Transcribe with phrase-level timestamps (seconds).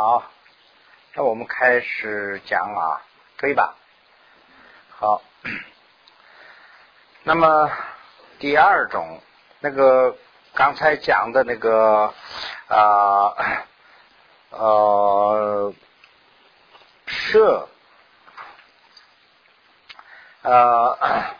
[0.00, 0.22] 好，
[1.14, 3.02] 那我们开始讲啊，
[3.36, 3.74] 可以吧？
[4.90, 5.20] 好，
[7.24, 7.68] 那么
[8.38, 9.20] 第二种，
[9.58, 10.16] 那个
[10.54, 12.14] 刚才讲的那个
[12.68, 13.34] 啊
[14.50, 15.74] 呃
[17.08, 17.68] 设
[20.42, 21.36] 呃。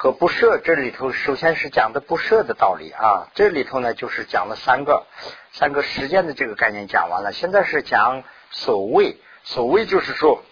[0.00, 3.26] 和不设这里头，首先是讲的不设的道理啊。
[3.34, 5.08] 这里头呢，就是讲了三个
[5.50, 7.32] 三个时间的这个概念讲完了。
[7.32, 8.22] 现在是讲
[8.52, 10.44] 所谓，所谓就是说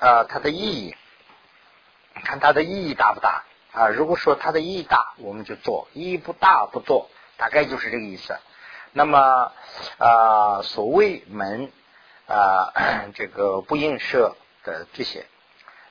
[0.00, 0.96] 啊，它的意义，
[2.24, 3.86] 看它的意义大不大啊？
[3.90, 7.08] 如果说它的意义大，我们就做；意义不大，不做。
[7.36, 8.36] 大概就是这个意思。
[8.90, 9.52] 那么
[9.98, 11.70] 啊，所谓门
[12.26, 12.72] 啊，
[13.14, 14.34] 这个不应设
[14.64, 15.26] 的这些，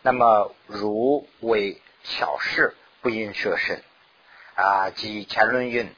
[0.01, 1.79] 那么如为。
[2.03, 3.81] 小事不应设身
[4.55, 5.93] 啊，即前论运。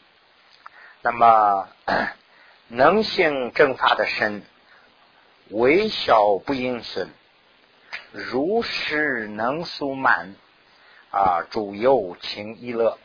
[1.01, 1.67] 那么
[2.69, 4.43] 能行正法的身，
[5.49, 7.09] 微小不应损，
[8.11, 10.35] 如是能速满
[11.11, 12.97] 啊，主有情一乐。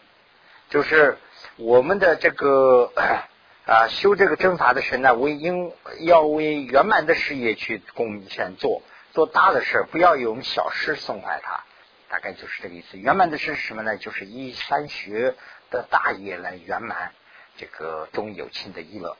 [0.69, 1.19] 就是
[1.56, 2.92] 我们的这个
[3.67, 11.64] 啊，修这个正法的身呢，为应要为圆满的事业去贡献做，做大的事，不要用小事损坏它。
[12.11, 12.98] 大概就是这个意思。
[12.98, 13.97] 圆满的是什么呢？
[13.97, 15.34] 就是以三学
[15.70, 17.12] 的大业来圆满
[17.56, 19.17] 这个中有情的意乐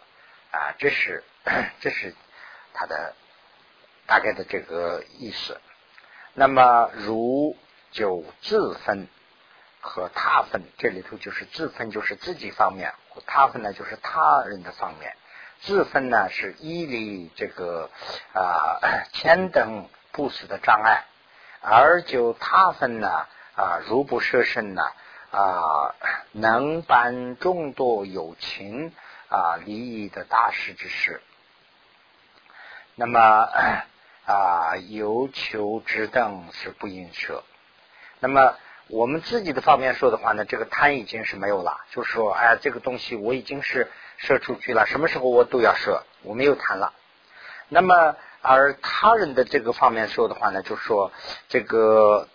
[0.50, 1.24] 啊，这是
[1.80, 2.14] 这是
[2.74, 3.14] 他的
[4.06, 5.60] 大概的这个意思。
[6.34, 7.56] 那么如
[7.92, 9.08] 就自分
[9.80, 12.92] 和他分，这里头就是自分就是自己方面，
[13.27, 15.16] 他分呢就是他人的方面。
[15.60, 17.91] 自分呢是依离这个
[18.32, 18.80] 啊
[19.12, 21.04] 千等不死的障碍。
[21.61, 24.83] 而就他分呢啊，如不设身呢
[25.30, 25.94] 啊，
[26.33, 28.92] 能办众多有情
[29.28, 31.22] 啊利益的大事之事。
[32.94, 33.20] 那么
[34.27, 37.44] 啊，有求之等是不应设。
[38.19, 38.56] 那么
[38.88, 46.93] 我们自己的方面说的话呢，这个贪已经是没有了，就说哎，这个东西我已经是设出去了，什么时候我都要设，我没有贪了。
[47.70, 48.14] 那么。
[48.42, 51.12] 而他人的这个方面说的话呢，就说
[51.50, 52.26] 这个，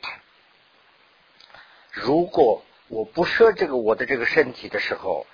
[1.90, 5.26] 如果我不设这个我的这个身体的时候，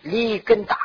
[0.00, 0.78] 利益更大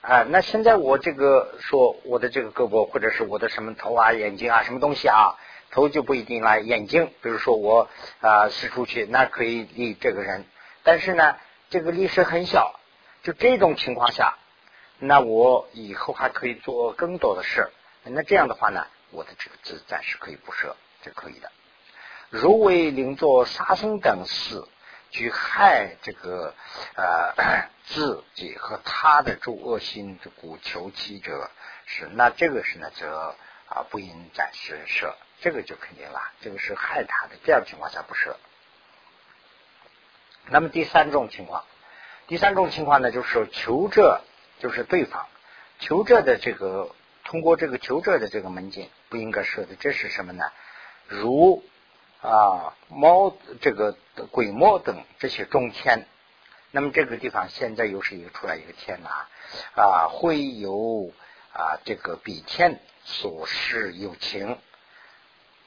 [0.00, 0.24] 啊。
[0.24, 5.36] 那现在我这个说我的这个胳膊或者是我的什么头啊、眼睛啊、什么东西啊，
[5.70, 6.60] 头就不一定了。
[6.60, 7.88] 眼睛，比如说我
[8.20, 10.44] 啊使出去，那可以利这个人，
[10.82, 11.36] 但是呢，
[11.70, 12.80] 这个利是很小。
[13.22, 14.36] 就这种情况下，
[14.98, 17.70] 那我以后还可以做更多的事。
[18.08, 21.50] 那这样的话呢，我的这个字暂时可以不设，这可以的。
[22.30, 24.64] 如为邻座杀生等事，
[25.10, 26.54] 去害这个
[26.94, 31.50] 呃自己和他的诸恶心故求其者
[31.84, 33.34] 是，那这个是呢则
[33.68, 38.36] 啊不应暂时设，这个就肯定了，这个是害他的，这样情况下不设。
[40.48, 41.64] 那么第三种情况，
[42.28, 44.22] 第三种情况呢，就是求者
[44.60, 45.26] 就是对方
[45.80, 46.94] 求者的这个。
[47.26, 50.44] 通过这个求者的这个门径不应该设的，这是什么呢？
[51.08, 51.64] 如
[52.22, 53.96] 啊猫这个
[54.30, 56.06] 鬼魔等这些中天，
[56.70, 59.26] 那么这个地方现在又是一个出来一个天呐
[59.74, 61.12] 啊，会有
[61.52, 64.58] 啊这个比天所示有情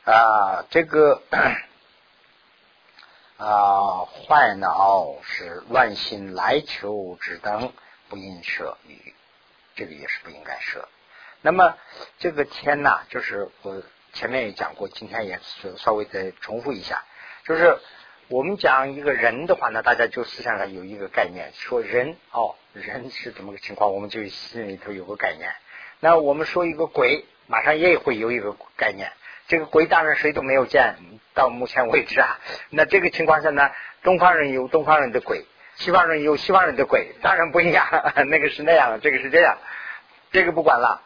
[0.06, 1.22] 啊，这个
[3.38, 7.74] 啊坏脑是乱心来求之等
[8.08, 9.14] 不应设于，
[9.76, 10.88] 这个也是不应该设。
[11.42, 11.76] 那么
[12.18, 13.82] 这个天呐，就是我
[14.14, 17.04] 前面也讲过，今天也是稍微再重复一下，
[17.46, 17.78] 就是
[18.28, 25.50] 我们讲一个人的话呢，大家就思想上有一个概念，说人哦，人是怎么个情况，我们就心里头有个概念。
[26.02, 29.12] 那我们说一个鬼，马上也会有一个概念。
[29.48, 30.96] 这个鬼当然谁都没有见
[31.34, 32.40] 到目前为止啊。
[32.70, 33.72] 那这个情况下呢，
[34.04, 35.46] 东方人有东方人的鬼，
[35.76, 37.88] 西方人有西方人的鬼，当然不一样。
[38.28, 39.58] 那个是那样，这个是这样，
[40.32, 41.02] 这个不管了。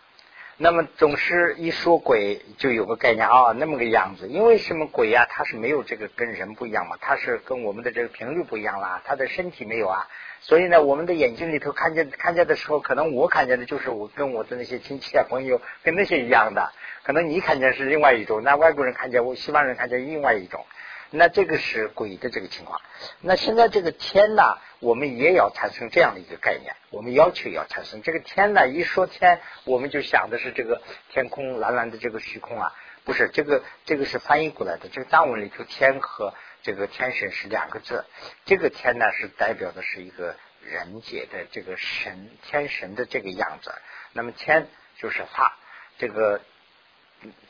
[0.57, 4.27] 那么总是一说鬼就有个概念啊，那么个样子。
[4.27, 5.25] 因为什么鬼呀？
[5.29, 10.07] 它是没有这个跟人不一样嘛，它是跟我们的这个频率不一样啦，它的身体没有啊。
[10.41, 16.71] 所以呢，我们的眼睛里头看见看见的时候，可能我看见的就是我跟我的那些亲戚啊朋友跟那些一样的，
[17.03, 20.65] 可能你看见是另外一种，那外国人看见我西方人看见另外一种。
[21.15, 22.81] 那这个是鬼的这个情况。
[23.21, 28.67] 那现在这个天呢，我们也要产生这样的一个概念，我们要求要产生这个天呢。
[28.67, 32.73] 一说天，我们就想的是这个天空蓝蓝的这个虚空啊，
[33.03, 34.89] 不是这个这个是翻译过来的。
[34.89, 36.33] 这个藏文里头天和
[36.63, 38.05] 这个天神是两个字，
[38.45, 43.71] 这个天呢是代表的是一个人界的这个神天神的这个样子。
[44.13, 44.67] 那么天
[44.97, 45.55] 就是发，
[45.99, 46.41] 这个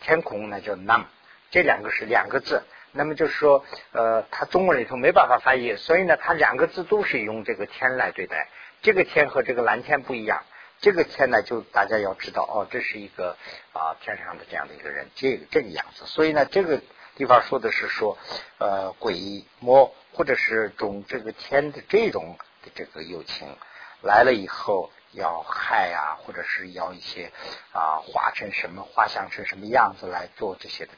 [0.02, 1.06] 天空呢叫 nam，
[1.50, 2.62] 这两个是两个字。
[2.94, 8.48] 那么就是说，呃，它中文里头没办法翻译，所以呢，它两个字都是用这个天来对待。
[8.84, 10.44] 这个天和这个蓝天不一样，
[10.80, 13.36] 这个天呢，就大家要知道哦，这是一个
[13.72, 16.06] 啊天上的这样的一个人，这个这个样子。
[16.06, 16.82] 所以呢，这个
[17.16, 18.18] 地方说的是说，
[18.60, 23.58] 呃，鬼魔或者是种这个天的这种的这个友情
[24.02, 27.32] 来了以后要害啊，或者是要一些
[27.72, 30.92] 啊化成什么画像成什么样子来做这些的。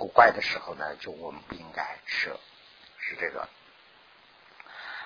[0.00, 2.40] 古怪的时候呢，就我们不应该舍，
[2.96, 3.46] 是这个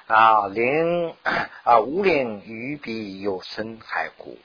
[0.06, 0.46] 啊。
[0.46, 1.16] 灵
[1.64, 4.38] 啊，无灵于彼有生害故，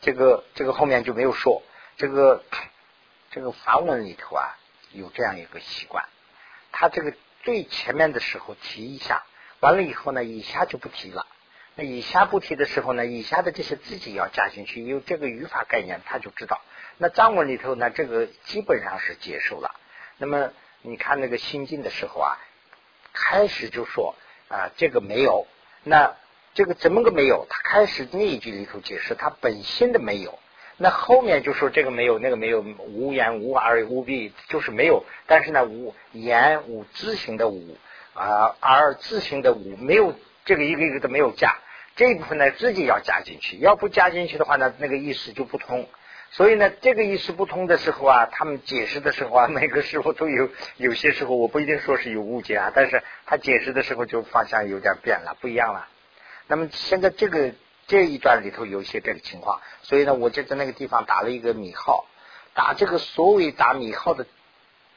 [0.00, 1.62] 这个这个后面就没有说。
[1.98, 2.42] 这个
[3.30, 4.56] 这个梵文里头啊，
[4.92, 6.08] 有这样一个习惯，
[6.72, 9.22] 他这个最前面的时候提一下，
[9.60, 11.26] 完了以后呢，以下就不提了。
[11.74, 16.62] 那以下不提的时候呢，以下的这些自己要加进去，因为这个语法概念，他就知道。
[16.98, 19.74] 那藏文里头呢，这个基本上是接受了。
[20.18, 20.50] 那么
[20.82, 22.38] 你看那个新经的时候啊，
[23.12, 24.14] 开始就说
[24.48, 25.46] 啊，这个没有。
[25.82, 26.14] 那
[26.54, 27.46] 这个怎么个没有？
[27.50, 30.38] 他开始那一句里头解释他本心的没有。
[30.76, 35.04] 那后面就说这个没有，那个没有，无言无而无必，就是没有。
[35.26, 37.76] 但是呢，无言无自行的无
[38.14, 40.14] 啊，而自行的无没有
[40.44, 41.56] 这个一个一个都没有加。
[41.96, 43.58] 这一部分呢，自己要加进去。
[43.58, 45.88] 要不加进去的话呢，那个意思就不通。
[46.36, 55.86] 所以呢，这个意思不通的时候啊，他们解释的时候啊， 每个师傅都有有些时候，我不一定说是有误解啊，但是他解释的时候就方向有点变了，不一样了。
[56.48, 57.52] 那么现在这个
[57.86, 62.04] 这一段里头有一些这个情况，所以呢，我就在那个地方打了一个米号，
[62.52, 64.26] 打这个所谓打米号的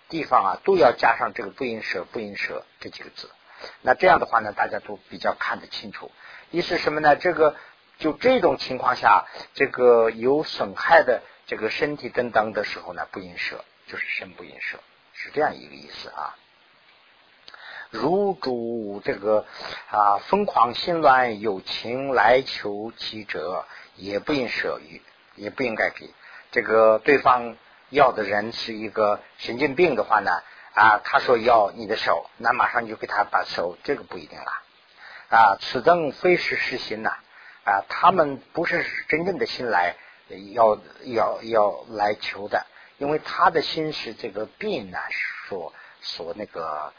[0.09, 3.29] 地方啊，都要加上这个不应舍不应舍这几个字。
[3.83, 6.09] 那这样的话呢，大家都比较看得清楚。
[6.49, 7.15] 一是什么呢？
[7.15, 7.55] 这个。
[7.99, 14.79] 就这种情况下，这个有损害的这个身体等等的时候呢，不应舍，就是身不应舍，
[15.13, 16.35] 是这样一个意思啊。
[17.89, 19.45] 如主这个
[19.89, 23.65] 啊疯狂心乱有情来求其者，
[23.95, 25.01] 也不应舍予，
[25.35, 26.13] 也不应该给
[26.51, 27.55] 这个对方
[27.89, 30.31] 要的人是一个神经病的话呢
[30.73, 34.51] 啊，他说要你的手，那马上就给他把手，这个不一定了
[35.29, 35.57] 啊。
[35.61, 37.17] 此等非是实心呐。
[37.67, 39.95] 啊他们不是真正的心来
[40.53, 42.65] 要要要来求的，
[42.97, 44.97] 因为他的心是这个病呢
[45.49, 46.93] 所所那个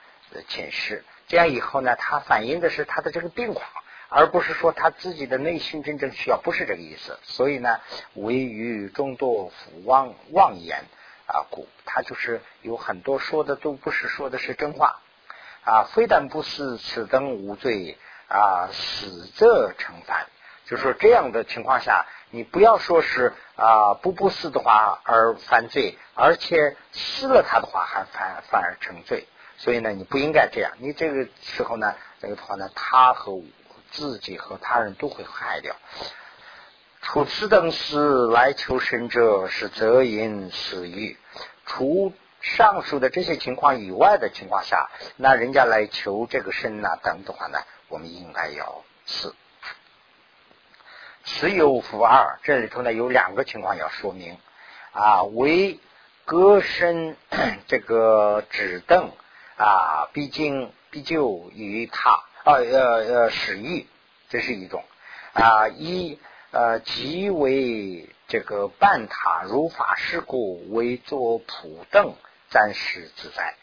[0.48, 1.02] 侵蚀。
[1.26, 3.66] 这样以后呢，他反映的是他的这个病况，
[4.10, 7.18] 而不是说他自己的内心真正需要，不是这个意思。
[7.22, 7.80] 所以呢，
[8.12, 10.84] 唯于众多福妄妄言
[11.26, 15.00] 啊，故他就是有很多说的都不是说的是真话
[15.64, 17.96] 啊，非但不是此等无罪
[18.28, 20.26] 啊，死则成犯。
[20.68, 29.26] 就是说这样的情况下，你不要说是啊不不死的话而犯罪，而且死了他的话还反反而成罪。
[29.56, 30.72] 所以呢，你不应该这样。
[30.78, 33.40] 你这个时候呢，这个的话呢，他和
[33.90, 35.74] 自己和他人都会害掉。
[37.00, 41.16] 除此等事来求生者，是则因死欲。
[41.64, 49.34] 除上述的这些情况以外的情况下，那人家来求这个身呐等的话呢，我们应该要死。
[51.28, 54.38] 此有负二，这里头呢有两个情况要说明。
[54.92, 55.78] 啊，为
[56.24, 57.16] 歌身
[57.66, 59.12] 这个指凳
[59.56, 63.86] 啊，毕竟必就于他呃呃使欲，
[64.30, 64.82] 这是一种。
[65.34, 66.18] 啊，一
[66.50, 72.16] 呃即为这个半塔如法事故为作普凳
[72.48, 73.54] 暂时自在，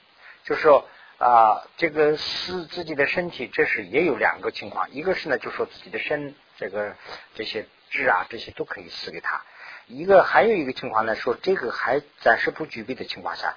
[0.45, 6.36] 就是说啊这个是自己的身体，这是也有两个情况，一个是呢就说自己的身。
[6.57, 6.95] 这个
[7.34, 9.43] 这些痣啊，这些都可以赐给他。
[9.88, 13.55] 一个还有一个情况呢，说这个还暂时不具备的情况下，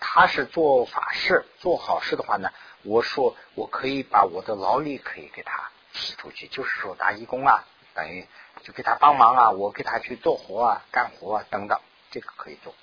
[0.00, 2.50] 他是做法事、做好事的话呢，
[2.84, 8.26] 我说我可以把我的劳力可以给他使出去，就是说打义工啊，等于
[8.62, 11.78] 就给他帮忙啊，我给他去做活啊、干活啊等等，
[12.10, 12.74] 这个可以做。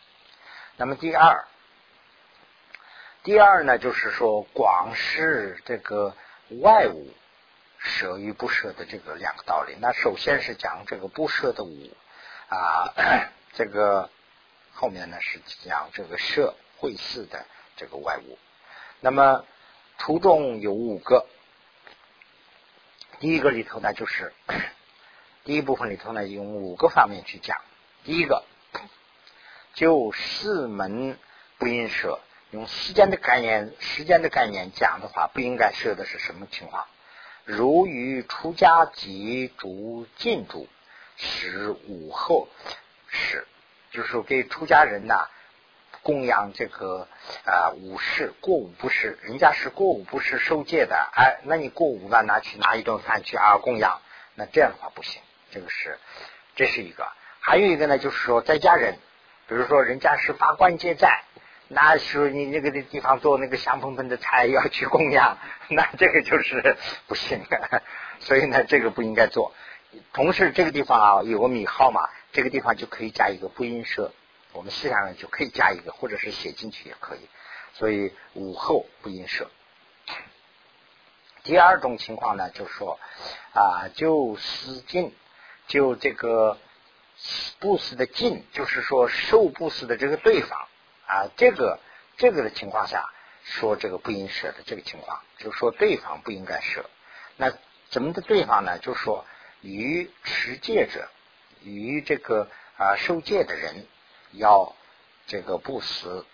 [0.77, 1.47] 那么第二，
[3.23, 6.15] 第二呢，就是说广施这个
[6.61, 7.13] 外物。
[7.81, 11.89] 舍与不舍的这个两个道理，那首先是讲这个不舍的五
[12.49, 12.93] 啊，
[13.55, 14.09] 这个
[14.73, 17.45] 后面呢是讲这个舍会寺的
[17.77, 18.38] 这个外物。
[18.99, 19.45] 那么
[19.97, 21.25] 图中有五个，
[23.21, 24.33] 第一个里头呢就是
[25.45, 27.61] 第一部分里头呢用五个方面去讲。
[28.03, 28.43] 第一个
[29.73, 31.17] 就四门
[31.57, 32.19] 不应舍，
[32.51, 36.87] 用时间的概念，时间的概念讲的话，不应该设的是什么情况？
[37.45, 40.67] 如于出家及逐禁住，
[41.15, 42.47] 使午后
[43.07, 43.45] 食，
[43.91, 45.29] 就是给出家人呐
[46.01, 47.07] 供养这个
[47.45, 54.01] 啊午食过午不食，人家是过午不食受戒的，哎，那你过午了拿去拿一顿饭去啊供养，
[54.33, 55.99] 那这样的话不行，这个是
[56.55, 58.97] 这是一个，还有一个呢，就是说在家人，
[59.47, 61.25] 比如说人家是发关节债。
[61.71, 65.38] 那时候你那个地方做那个香喷喷的菜要去供养，
[65.69, 66.75] 那这个就是
[67.07, 67.83] 不行的，
[68.19, 69.53] 所以呢这个不应该做。
[70.11, 74.11] 同时这个地方啊有个米号嘛，这个地方就可以加一个不音舍，
[74.53, 77.19] 我们思想上就可以加一个，或者是写进去也可以。
[77.73, 79.49] 所以午后不音舍。
[81.43, 82.99] 第二种情况呢，就是说
[83.53, 85.13] 啊，就思进，
[85.67, 86.57] 就这个
[87.59, 90.67] 布施的进，就是说受布施的这个对方。
[91.09, 91.79] 啊，这个
[92.17, 93.09] 这个的情况下
[93.43, 96.87] 说这个不应舍的这个情况，就说对方不应该舍。
[97.35, 97.51] 那
[97.89, 98.77] 怎么的对方呢？
[98.77, 99.25] 就说
[99.61, 101.09] 与持戒者，
[101.63, 102.47] 与这个
[102.77, 103.87] 啊受戒的人
[104.33, 104.75] 要
[105.25, 106.25] 这个不死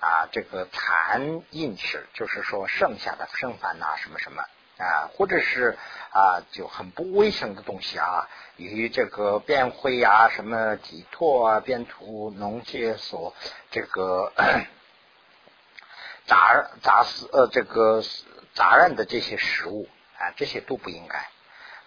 [0.00, 4.42] 啊，这个残饮食，就是说剩下的剩饭呐什么什么
[4.78, 5.76] 啊，或者是
[6.10, 13.34] 啊就很不卫生的东西啊，与这个便会啊什么体唾啊便吐脓血所。
[13.70, 14.32] 这个
[16.26, 18.02] 杂杂食呃，这个
[18.54, 21.28] 杂染的这些食物啊，这些都不应该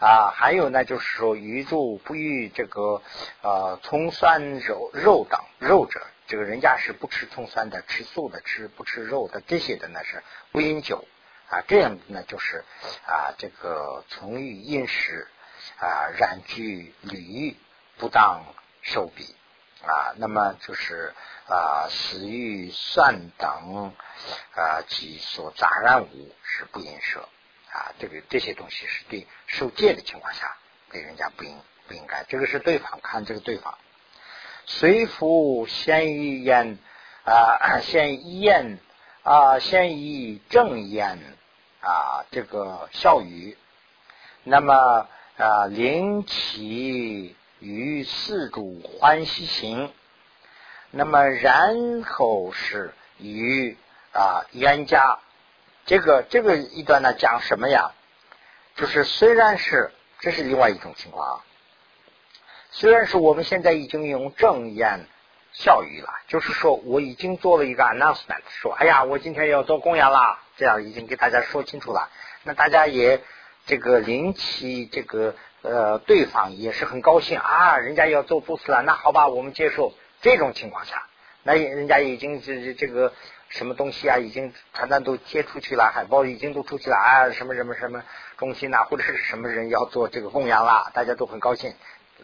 [0.06, 0.32] 啊。
[0.32, 3.02] 还有呢，就是说，鱼肉不与这个
[3.42, 11.06] 呃葱酸肉肉等肉者，这个人家是不吃葱酸的，吃素的，吃不吃肉的，这些的呢是不饮酒
[11.52, 11.62] 啊。
[11.68, 12.66] 这样呢，就是
[13.06, 15.28] 啊，这个从欲饮食
[15.78, 17.56] 啊，染具履
[17.98, 18.44] 不当
[18.82, 19.36] 受比。
[19.84, 21.12] 啊，那么就是
[21.48, 23.92] 啊，死欲善等
[24.54, 27.28] 啊及所杂染物是不应舍
[27.72, 30.56] 啊，这个这些东西是对受戒的情况下
[30.92, 33.76] 给人家不应不应该，这个是对方看这个对方，
[34.68, 36.78] 随服先于言
[37.26, 38.78] 啊，先言
[39.24, 41.18] 啊，先以正言
[41.82, 43.58] 啊，这个笑语，
[44.44, 45.08] 那么
[45.38, 47.36] 啊，临其。
[47.64, 49.94] 与四主欢喜行，
[50.90, 53.78] 那么然后是与
[54.14, 55.20] 啊冤家，
[55.86, 57.92] 这个这个一段呢讲什么呀？
[58.76, 61.46] 就是虽然是这是另外一种情况啊，
[62.72, 65.06] 虽然是我们现在已经用正言
[65.54, 72.10] 笑语了，就是说我已经做了一个 announcement，说哎呀我今天要做供养啦，这样已经给大家说清楚了，
[72.44, 73.22] 那大家也
[73.66, 75.34] 这个临起这个。
[75.64, 79.94] 呃，对方也是很高兴啊，人家要做布施了，那好吧，我们接受。
[80.20, 81.04] 这种情况下，
[81.44, 83.14] 那人家已经这这个
[83.50, 88.04] 什么东西啊，已经传单都贴出去了，海报已经都出去了啊，什么什么什么
[88.38, 91.76] 中心呐，或者是什么人要做这个供养了，大家都很高兴，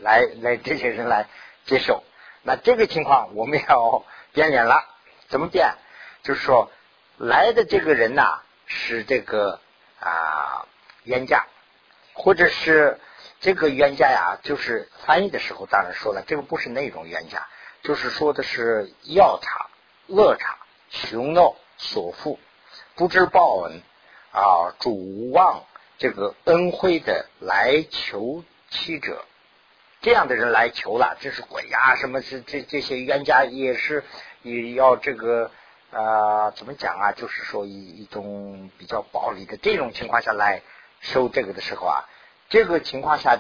[0.02, 1.28] 来来这些人来
[1.68, 2.04] 接受。
[2.42, 4.04] 那这个情况我们要
[4.34, 4.84] 变脸了，
[5.28, 5.76] 怎么变？
[6.24, 6.72] 就是说
[7.18, 9.60] 来的这个人呐，是这个
[10.00, 10.66] 啊
[11.04, 11.46] 冤家，
[12.14, 13.00] 或者是。
[13.40, 17.48] 这个冤家呀，就是翻译的时候当然说了，这个不是那种冤家，
[17.84, 19.70] 就是说的是要茶、
[20.08, 20.58] 恶茶、
[20.90, 22.40] 穷闹、所负、
[22.96, 23.84] 不知报恩
[24.32, 25.66] 啊、主望
[26.00, 29.24] 这个恩惠的来求妻者，
[30.02, 34.04] 这样的人来求了，这是鬼呀，什么这这这些冤家也是
[34.42, 35.52] 也要这个
[35.92, 37.12] 啊，怎么讲啊？
[37.14, 40.62] 就是说一一种比较暴力的这种情况下来
[41.00, 42.06] 收这个的时候啊。
[42.50, 43.40] 这个情况下，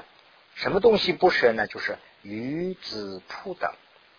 [0.55, 1.67] 什么东西不舍呢？
[1.67, 3.71] 就是鱼子铺等，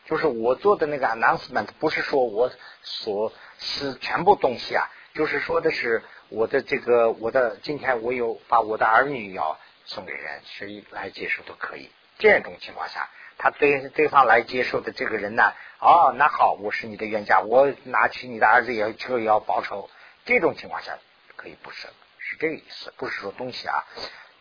[0.07, 2.51] 就是我做的那个 announcement，不是说我
[2.83, 11.91] 所是全部东西啊，就是说的是我的这个我的今天我有把我的儿女要送给人，谁来接受都可以。
[12.19, 19.89] 这种情况下，他对对方来接受的这个人呢，哦，那好，我是你的冤家，我拿起你的儿子也就要报仇。
[20.25, 20.99] 这种情况下
[21.37, 23.85] 可以不生，是这个意思，不是说东西啊。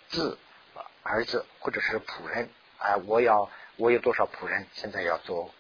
[0.09, 0.37] 自
[1.03, 2.49] 儿子或者是仆人，
[2.79, 5.51] 哎，我要我有多少仆人，现在要做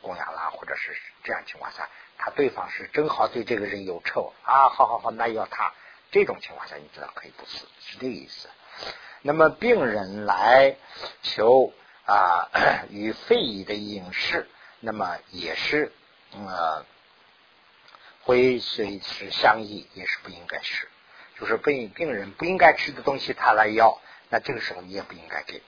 [0.00, 5.74] 供养啦，或者是这样情况下，他对方是正好对这个人有仇啊，好好好，那要他
[6.10, 8.48] 这种情况下，你知道可以不死，是这个意思。
[9.22, 10.76] 那么病人来
[11.22, 11.72] 求
[12.06, 12.48] 啊
[12.90, 14.48] 与肺的饮食，
[14.80, 15.92] 那么也是
[16.32, 16.86] 呃
[18.22, 20.88] 会随时相异，也是不应该吃。
[21.38, 25.62] 就是病病人不应该吃的东西，他来要，那这个时候你也不应该给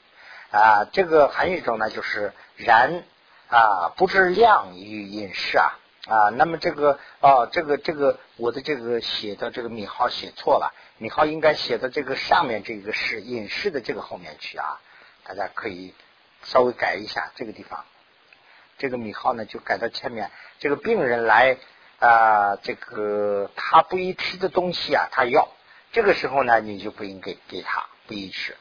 [0.50, 0.86] 啊。
[0.92, 3.02] 这个还有一种呢，就是然
[3.48, 6.30] 啊不知量与饮食啊啊。
[6.30, 14.80] 那么这个哦，这个这个我的这个写的这个米号写错了，米号应该写的这个上面这个是隐士的这个后面去啊。
[15.24, 15.92] 大家可以
[16.48, 17.84] 稍微改一下这个地方，
[18.78, 20.30] 这个米号呢就改到前面。
[20.58, 21.58] 这个病人来
[21.98, 25.48] 啊，这个他不宜吃的东西啊，他要
[25.92, 28.56] 这个时候呢，你就不应该给他不宜吃。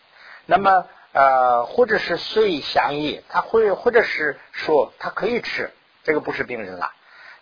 [0.46, 5.72] 那么呃，或者是遂相宜，他会或者是说他可以吃，
[6.04, 6.92] 这个不是病人了。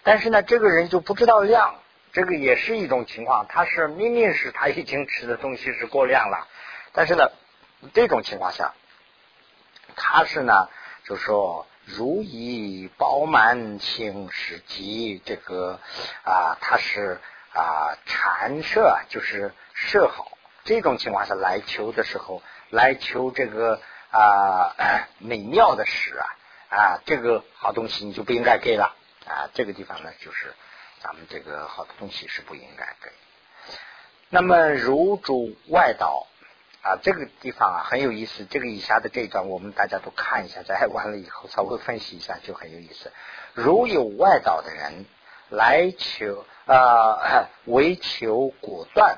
[0.03, 1.75] 但是呢，这个人就不知道量，
[2.13, 3.47] 这个也是一种情况。
[3.49, 6.47] 他是明明是他已经吃的东西是过量了，
[6.93, 7.31] 但是呢，
[7.93, 8.75] 这种情况下，
[9.95, 10.69] 他是呢，
[11.03, 15.79] 就说如意饱满性是及这个
[16.23, 17.19] 啊，他是
[17.53, 22.41] 啊禅设，就是设好这种情况下来求的时候。
[22.71, 24.75] 来求这个啊
[25.19, 26.25] 美妙的食啊
[26.69, 30.53] 啊这个好东西你就不应该给了啊这个地方呢就是
[30.99, 33.11] 咱们这个好的东西是不应该给。
[34.29, 36.25] 那么如主外道
[36.85, 43.11] 啊这个地方啊很有意思，这个以下的这一段我们大家都看一下，再 完了以后稍微分析一下就很有意思。
[43.53, 45.05] 如有外道的人
[45.49, 49.17] 来求啊 为求果断。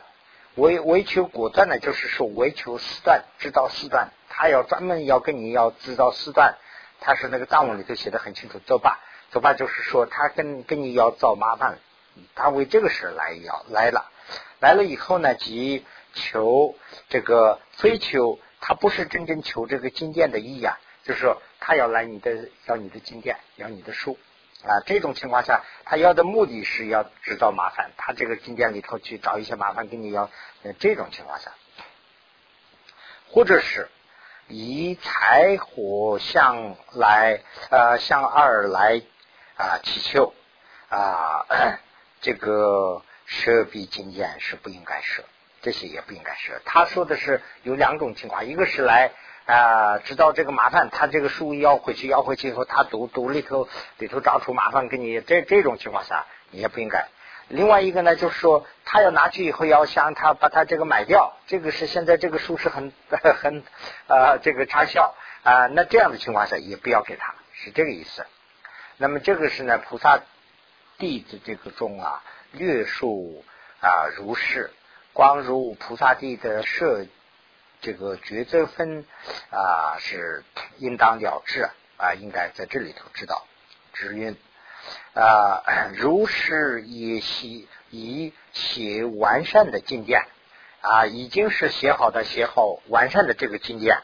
[0.56, 6.56] 为为求果断呢，就是说为求四断，知道四断，他要专门要跟你要知道四断，
[7.00, 11.78] 他是那个藏文里头写的很清楚，走吧，走吧，就是说他跟跟你要找麻烦，
[12.34, 14.10] 他为这个事来要来了，
[14.60, 15.86] 来了以后呢，即
[16.18, 16.76] 求
[17.10, 24.18] 这个非求，他不是真正求这个经典的意义啊，就是说他要来你的要你的经典，要你的书。
[24.64, 30.32] 啊，这种情况下，他要的目的是要制造麻烦，他这个经典里头去找一些麻烦给你要。
[30.80, 31.52] 这种情况下，
[33.30, 33.88] 或者是
[34.48, 39.04] 以财火向来呃向二来
[39.58, 40.34] 啊祈求
[40.90, 41.46] 啊，
[42.22, 45.24] 这个舍比经典是不应该舍，
[45.68, 46.62] 这些也不应该是。
[46.64, 49.12] 他说的是有两种情况，一个是来。
[49.48, 57.08] 啊，知道这个麻烦，他这个书要回去，要回去以后，他读读里头里头找出麻烦给你，这这种情况下你也不应该。
[57.48, 62.92] 另外一个呢，就是说他要拿去以后要想他把他这个买掉，这个是现在这个书是很
[63.42, 63.64] 很
[64.08, 68.26] 呃这个畅销啊，那这样的情况下也不要给他，是这个意思。
[68.98, 70.20] 那么这个是呢，菩萨
[70.98, 73.46] 弟子这个中啊，略述
[73.80, 74.72] 啊如是，
[75.18, 77.08] 光如菩萨地的设。
[77.82, 79.04] 这个抉择分
[79.50, 80.44] 啊是
[80.78, 83.44] 应当了之啊，应该在这里头知道。
[83.94, 84.36] 知云
[85.16, 85.64] 啊，
[85.98, 90.22] 如是也习以写完善的境界
[90.82, 93.98] 啊，已经是写好的写好完善的这个境界，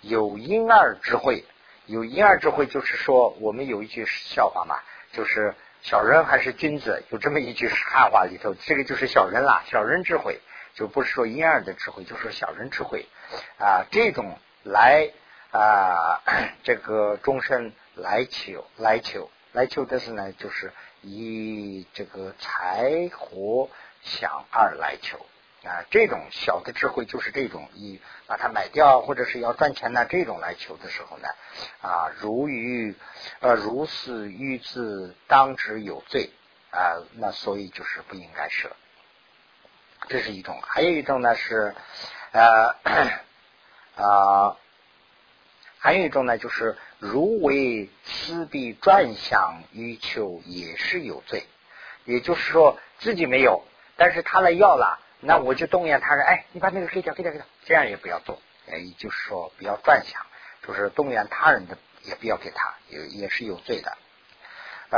[0.00, 1.44] 有婴儿智慧，
[1.84, 4.78] 有婴儿智慧，就是说我们有一句笑话嘛，
[5.12, 10.40] 就是小人还是君子，有这么一句汉话里头，这个就是小人啦，小人智慧。
[10.74, 13.06] 就不是说婴儿的智慧，就是小人智慧
[13.58, 15.10] 啊，这种来
[15.50, 16.22] 啊，
[16.62, 23.68] 这个终身来求来求来求的是呢，就是以这个财和
[24.02, 25.18] 想二来求
[25.64, 31.28] 啊，这种小的智慧就是这种以把它买掉或者是要赚钱呢，这种来求的时候呢
[31.80, 32.94] 啊，如于
[33.40, 36.30] 呃如是欲自当之有罪
[36.70, 38.70] 啊，那所以就是不应该舍。
[40.08, 41.74] 这是一种，还有一种呢是，
[42.30, 42.76] 呃
[43.96, 44.56] 啊，
[45.78, 51.46] 还有一种呢就是如为私必转向欲求也是有罪，
[52.04, 53.64] 也就是说自己没有，
[53.96, 60.24] 但是他来要了，那我就动员他人，哎，你把那个给掉，给掉，给掉，这样也不要做，哎，就是说不要转想，
[60.66, 63.96] 就是动员他人的也不要给他，也也是有罪的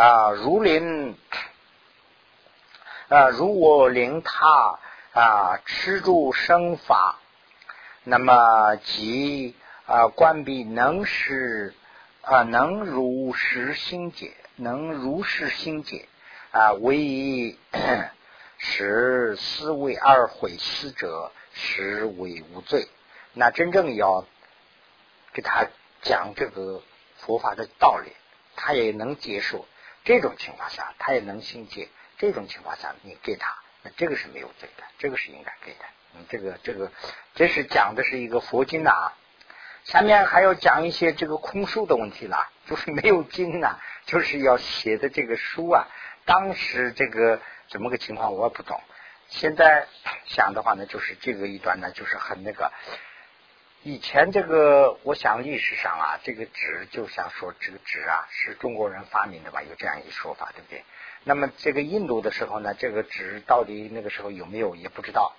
[0.00, 1.16] 啊，如临
[3.08, 4.78] 啊，如我临他。
[5.12, 7.18] 啊，吃住生法，
[8.04, 11.74] 那么即啊关闭能使
[12.22, 16.06] 啊能如实心解，能如实心解
[16.52, 17.58] 啊，唯一
[18.62, 22.88] 使思维而毁思者，实为无罪。
[23.32, 24.26] 那真正要
[25.32, 25.66] 给他
[26.02, 26.82] 讲这个
[27.16, 28.12] 佛法的道理，
[28.56, 29.66] 他也能接受。
[30.04, 31.88] 这种情况下，他也能心解。
[32.18, 33.56] 这种情况下，你给他。
[33.82, 35.84] 那这个是没有罪的，这个是应该给的。
[36.14, 36.92] 嗯，这个这个，
[37.34, 39.12] 这是讲的是一个佛经呐。
[39.84, 45.86] 下面还要讲一些这个空书的问题了，就是没有经啊，就是要写的这个书啊。
[46.26, 48.80] 当时这个怎么个情况我也不懂。
[49.28, 49.86] 现在
[50.26, 52.72] 想的话呢，就是这个一段呢，就是很那个。
[53.82, 59.62] 以前这个，我想历史上啊，这个纸就像说这个纸啊，是中国人发明的吧？
[59.62, 60.84] 有这样一说法，对不对？
[61.24, 65.32] 那么这个印度的时候呢，这个纸到底那个时候有没有也不知道。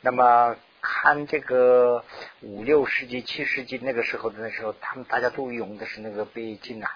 [0.00, 2.04] 那么看这个
[2.40, 6.88] 五六世纪、七世纪那个时候的那时候，他们大家都用的是那个贝叶金呐，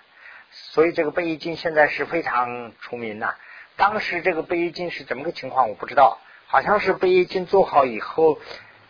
[0.50, 3.36] 所以这个贝叶金现在是非常出名呐。
[3.78, 8.38] 当时这个贝金是怎么个情况，我不知道，好像是贝金做好以后，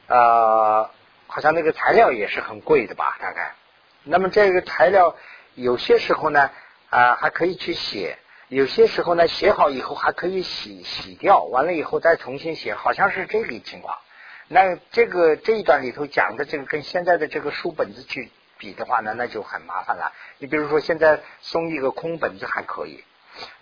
[0.06, 0.90] 呃，
[1.26, 3.52] 好像那个材料也是很贵的吧，大概。
[4.02, 5.14] 那么这个材料
[5.54, 6.50] 有些时候呢，
[6.88, 8.18] 啊，还可以去写。
[8.48, 13.98] 有些时候呢，写好以后还可以洗洗掉，完了以后再重新写，好像是这个情况。
[14.48, 20.14] 那这个这一段里头讲的这个跟现在的这个书本子去比的话呢，那就很麻烦了。
[20.38, 23.04] 你比如说现在送一个空本子还可以，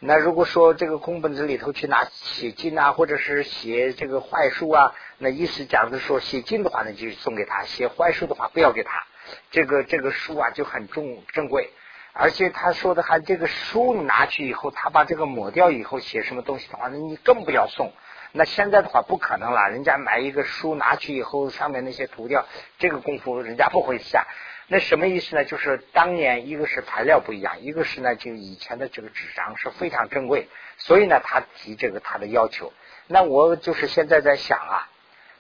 [0.01, 9.05] 那如果说这个空本子里头去拿写经啊，或者是写这个坏书啊，那意思讲的说写经的话呢就送给他，写坏书的话不要给他。
[9.51, 11.71] 这个这个书啊就很重珍贵。
[12.19, 17.93] 而且他说的还这个书拿去以后，他把这个抹掉以后写什么东西的话，那你更不要送。
[18.33, 22.47] 那现在的话不可能了，人家买一个书拿去以后，上面那些涂掉，
[22.79, 24.27] 这个功夫人家不会下。
[24.69, 25.45] 那什么意思呢？
[25.45, 30.49] 就是当年一个是材料不一样，一个是呢就以前的这个纸张是非常珍贵，
[30.79, 32.73] 所以呢他提这个他的要求。
[33.07, 34.89] 那我就是现在在想啊，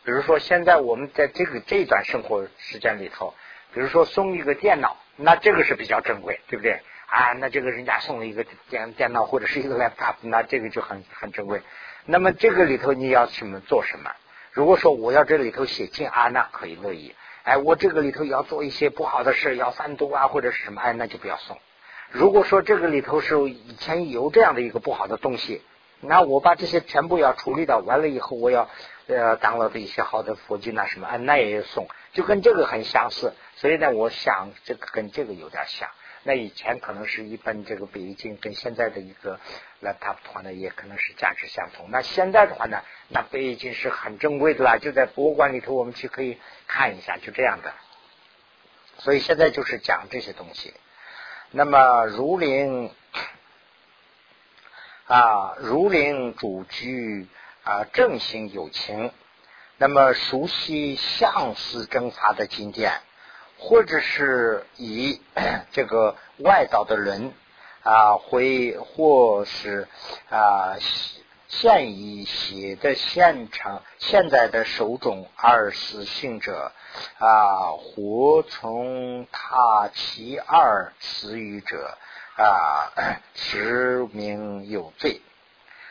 [0.04, 3.34] 比如说现在我们在这个这段生活时间里头，
[3.74, 4.96] 比如说送一个电脑。
[5.18, 7.32] 那这个是比较珍贵，对不对啊？
[7.38, 11.62] 那这个人家送了一个电电脑或者是一个 laptop，那这个就很很珍贵。
[12.04, 14.10] 那么这个里头你要什么做什么？
[14.52, 17.14] 如果说我要这里头写进啊，那可以乐意。
[17.46, 21.56] 哎，我这个里头要做一些不好的事，要三毒啊或者是什么，哎，那就不要送。
[22.10, 25.62] 如果说这个里头是以前有这样的一个不好的东西，
[26.00, 28.68] 那我把这些全部要处理掉，完了以后我要
[29.06, 33.32] 呃当了的一些好的佛经啊什么，哎，那也要送，就跟这个很相似。
[33.54, 35.88] 所以呢，我想这个跟这个有点像。
[36.26, 39.38] 那以前可能是一般这个北京，跟现在的一个
[39.80, 41.88] laptop 的话呢，也可能是价值相同。
[41.90, 46.36] 那现在的话呢，那北京是很珍贵的啦，就在博物馆里头，我们去可以
[46.66, 47.72] 看一下，就这样的。
[48.98, 50.74] 所以现在就是讲这些东西。
[51.52, 52.90] 那么儒林
[55.06, 57.28] 啊，儒林主居
[57.62, 59.12] 啊，正行有情。
[59.78, 62.92] 那么熟悉相思征伐的经典，
[63.58, 65.20] 或者是以
[65.72, 67.32] 这个外道的人
[67.82, 69.88] 啊，会或是
[70.28, 70.76] 啊
[71.48, 76.72] 现已写的现场现在的手中二死性者
[77.18, 81.96] 啊，或从他其二死语者
[82.36, 82.92] 啊，
[83.34, 85.20] 实名有罪。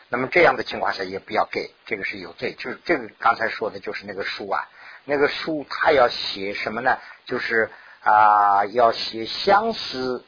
[0.08, 2.54] 那么这样的情况下也不要给，这个是有罪。
[2.54, 4.70] 就是这个刚才说的就是那个书啊，
[5.06, 6.98] 那个书他要写什么呢？
[7.26, 7.70] 就是
[8.04, 10.26] 啊，要写相思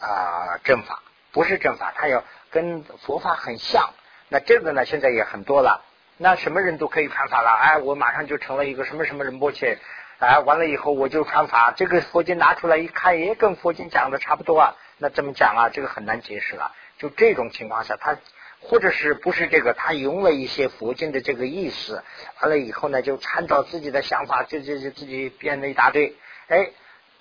[0.00, 1.02] 啊正法，
[1.32, 3.90] 不是正法，他要跟佛法很像。
[4.28, 5.84] 那这个呢，现在也很多了。
[6.16, 7.50] 那什么人都可以传法了？
[7.50, 9.78] 哎，我马上就成了一个什么什么人波切，
[10.18, 11.72] 哎，完了以后我就传法。
[11.76, 14.76] 这个佛经拿出来一看，也跟佛经讲的差不多啊。
[14.96, 15.68] 那怎么讲啊？
[15.68, 16.72] 这个很难解释了。
[16.98, 18.16] 就这种情况下，他。
[18.60, 19.72] 或者是不是这个？
[19.72, 22.02] 他用了一些佛经的这个意思，
[22.40, 26.16] 完了以后呢，就参照自己的想法，就就就自己编了一大堆。
[26.48, 26.70] 哎，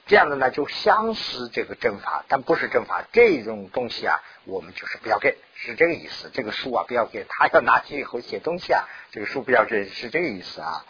[0.08, 3.06] 这样的呢，就相似这个正法，但不是正法。
[3.14, 6.30] 这种东西啊，我们就是不要给，是这个意思。
[6.34, 10.86] 这个书啊，不要给他要拿去以后写东西啊，这个书不要给，是这个意思啊。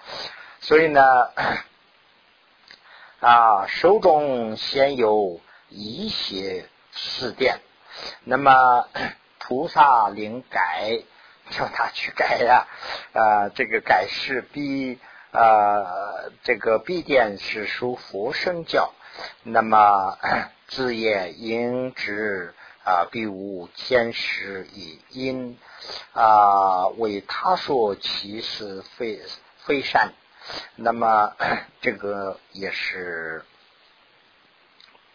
[0.61, 1.01] 所以呢，
[3.19, 7.59] 啊，手中先有一些四殿，
[8.23, 8.87] 那么。
[9.39, 11.03] 菩萨灵改，
[11.51, 12.67] 叫他去改呀，
[13.13, 14.99] 啊， 这个改是必
[15.31, 18.93] 啊，这个必殿是属佛生教，
[19.43, 20.17] 那么
[20.67, 25.57] 自业应知啊，必无天时以因
[26.13, 29.21] 啊，为他说其实非
[29.65, 30.13] 非善，
[30.75, 31.33] 那么
[31.81, 33.45] 这个也是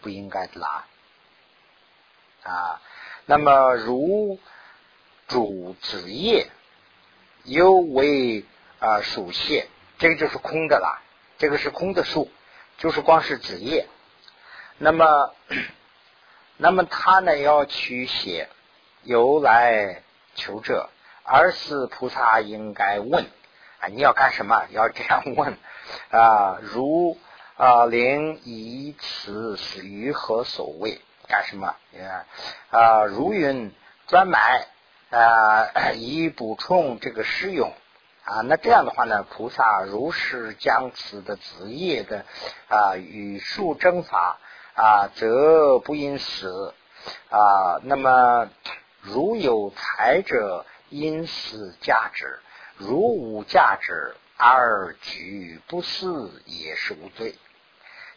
[0.01, 0.87] 不应该的啦，
[2.45, 2.81] 啊。
[3.27, 4.39] 那么如
[5.29, 6.51] 主子业，
[7.45, 8.45] 又为
[8.79, 11.03] 啊属谢，这个就是空的啦，
[11.39, 12.31] 这个是空的数，
[12.79, 13.87] 就是光是子业。
[14.79, 15.35] 那么，
[16.59, 18.49] 那么他呢要取写
[19.05, 20.03] 由来
[20.35, 20.91] 求者，
[21.23, 23.25] 而是菩萨应该问
[23.79, 24.67] 啊，你要干什么？
[24.71, 25.57] 要这样问
[26.11, 26.59] 啊？
[26.61, 27.17] 如
[27.57, 31.01] 啊灵以此是于何所谓？
[31.33, 31.75] 干什么？
[32.69, 33.73] 啊，如云
[34.07, 34.67] 专买
[35.09, 37.73] 啊， 以补充这个施用
[38.25, 38.43] 啊。
[38.43, 42.27] 那这样的话呢，菩萨如是将此的子业的
[42.69, 44.37] 啊与数征法
[44.75, 46.75] 啊，则不因死
[47.31, 47.81] 啊。
[47.83, 48.51] 那么
[49.01, 52.27] 如有财者，因死价值；
[52.77, 57.35] 如无价值而举不思也是无罪。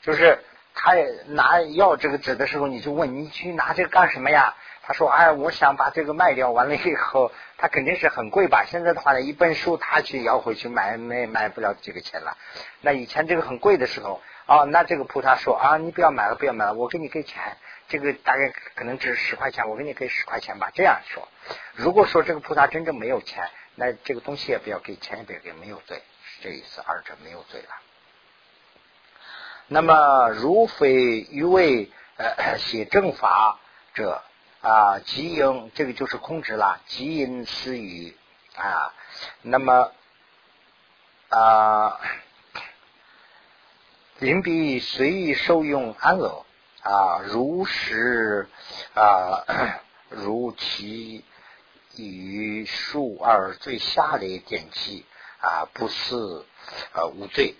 [0.01, 0.37] 就是
[0.75, 0.93] 他
[1.27, 4.55] 拿要这个纸的时候，你就问你去拿这个干什么呀？
[4.83, 8.65] 他说：“哎，我想把这个卖掉，完了以后，他肯定是很贵吧？
[8.65, 12.37] 现在的话呢，一本书他去要回去买，买买不了几个钱了。
[12.81, 17.57] 那以前这个很贵的时候，哦，那这个菩萨说啊，你不要买了，不要买了，我给你给钱，
[17.87, 20.69] 这个大概可能值十块钱，我给你给十块钱吧。
[20.75, 21.27] 这样说，
[21.73, 27.69] 如果说这个菩萨真正没有钱，那这个东西也不要给钱，也不要给，没有罪，是这意思，二者没有罪了。
[29.67, 30.93] 那么，如非
[31.29, 33.59] 余为呃 写正法
[33.93, 34.21] 者。”
[34.61, 38.17] 啊，即因这个就是控制了，即因私语
[38.55, 38.91] 啊，
[39.43, 39.91] 那么
[41.29, 41.99] 啊，
[44.17, 46.43] 临必随意受用安乐
[46.81, 48.49] 啊，如实
[48.95, 49.43] 啊，
[50.09, 51.23] 如其
[51.95, 55.05] 与数二最下列典籍
[55.41, 56.15] 啊，不是
[56.93, 57.53] 啊无罪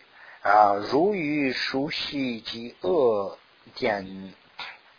[0.45, 3.37] 啊，如于熟悉及恶
[3.73, 4.33] 典。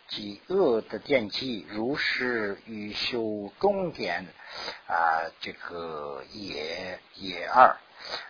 [0.09, 4.25] 饥恶的奠基，如是与修终点
[4.87, 7.77] 啊，这个也也二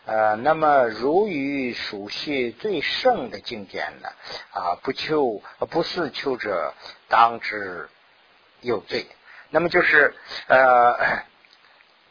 [0.07, 4.09] 呃，那么如于熟悉最胜的经典呢
[4.53, 6.73] 啊，不求不是求者，
[7.09, 7.91] 当之
[8.63, 9.07] 有罪。
[9.51, 10.15] 那么就是
[10.49, 11.27] 呃。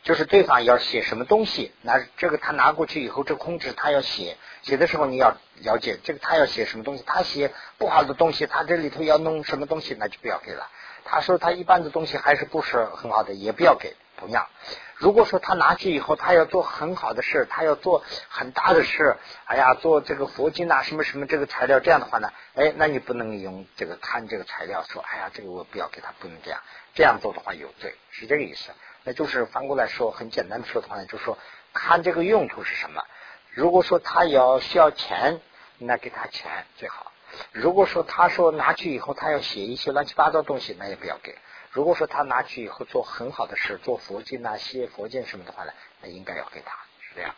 [0.06, 10.70] 就是对方要写什么东西，那这个他拿过去以后，这空纸他要写，写的时候你要了解这个他要写什么东西，他写不好的东西，他这里头要弄什么东西，那就不要给了。
[11.04, 13.96] 他说他一般的东西还是不是很好的，也不要给。
[14.18, 14.48] 同样，
[14.96, 26.62] 如果说他拿去以后，他要做很好的事，他要做很大的事，哎呀，做这个佛经啊，什么什么这个材料，这样的话呢，哎，那你不能用这个看这个材料说，哎呀，这个我不要给他，不能这样，
[26.94, 28.72] 这样做的话有罪，是这个意思。
[29.08, 31.38] 那就是反过来说，很简单的说的话呢，就是说
[31.74, 33.06] 看这个用途是什么。
[33.52, 35.40] 如果说他要需要钱，
[35.78, 37.12] 那给他钱最好；
[37.52, 41.38] 如果说他说拿去以后他要写一些乱七八糟东西，那也不要给。
[41.70, 47.36] 如果说他拿去以后做很好的事，做佛经啊、写佛经什么的话呢，那应该要给他，是这样。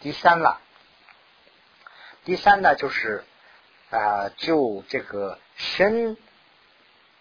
[0.00, 0.58] 第三了，
[2.24, 3.24] 第三呢就是
[3.90, 6.16] 啊，就这个身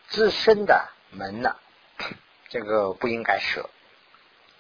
[0.07, 1.57] 自身的门呢。
[2.49, 3.67] 这个不应该舍，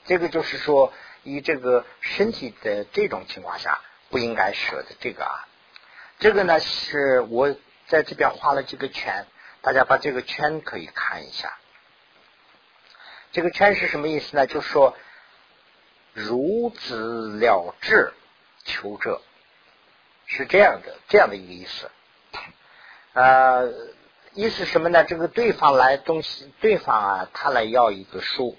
[0.05, 0.91] 这个就是说，
[1.23, 5.47] 以这个身体的这种情况下不应该舍的这个啊，
[6.19, 7.55] 这个呢是我
[7.87, 9.25] 在这边画了几个圈，
[9.61, 11.57] 大家把这个圈可以看一下。
[13.31, 14.45] 这个圈是什么意思呢？
[14.45, 14.95] 就是说，
[16.13, 18.13] 如子了智
[18.63, 19.21] 求者，
[20.25, 21.91] 是这样的，这样的一个意思，
[23.13, 23.71] 呃。
[24.35, 25.03] 意思什么呢？
[25.03, 28.57] 这个对方来东西，对方啊，他来要一个书，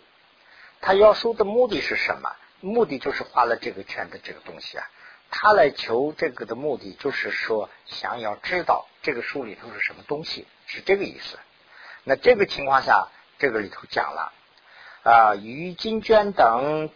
[0.84, 2.30] 他要书的目的是什么？
[2.60, 4.84] 目的就是画了这个圈的这个东西啊。
[5.30, 11.38] 他来求这个的目的就是说，想要知道这个书里头是什么东西，是这个意思。
[12.04, 14.32] 那这个情况下，这个里头讲了
[15.04, 16.90] 啊，与金娟等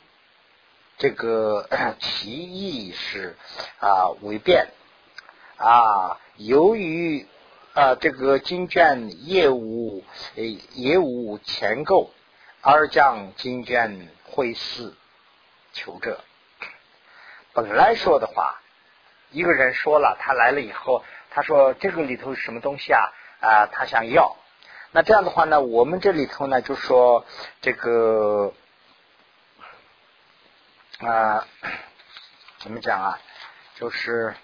[0.98, 1.66] 这个
[1.98, 3.36] 其意是
[3.80, 4.68] 啊为变
[5.56, 7.26] 啊，由于。
[7.74, 10.02] 啊，这个金卷业务
[10.34, 12.10] 呃业务钱购，
[12.70, 14.92] 而将金卷会师
[15.72, 16.22] 求者。
[17.54, 18.60] 本来说的话，
[19.30, 23.00] 一个人说了，他来了以后，他说这个里头是什么东西啊？
[23.40, 24.36] 啊，他想要。
[24.90, 27.24] 那这样的话呢，我们这里头呢就说
[27.62, 28.52] 这个
[30.98, 31.46] 啊，
[32.58, 33.18] 怎么讲啊？
[33.76, 34.36] 就是。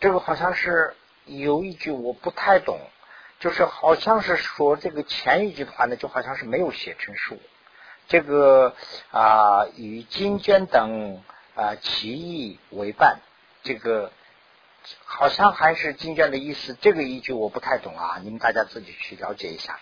[0.00, 0.94] 这个好像是
[1.26, 2.80] 有一句我不太懂，
[3.38, 7.38] 就是好像是说这个前一句的话呢，就好像是没有写成书。
[8.08, 8.74] 这个
[9.12, 11.22] 啊，与金娟等
[11.54, 13.20] 啊其意为伴，
[13.62, 14.10] 这个
[15.04, 16.74] 好像还是金娟的意思。
[16.80, 19.78] 这个一句我不太懂啊，你们大家自己去了解一下。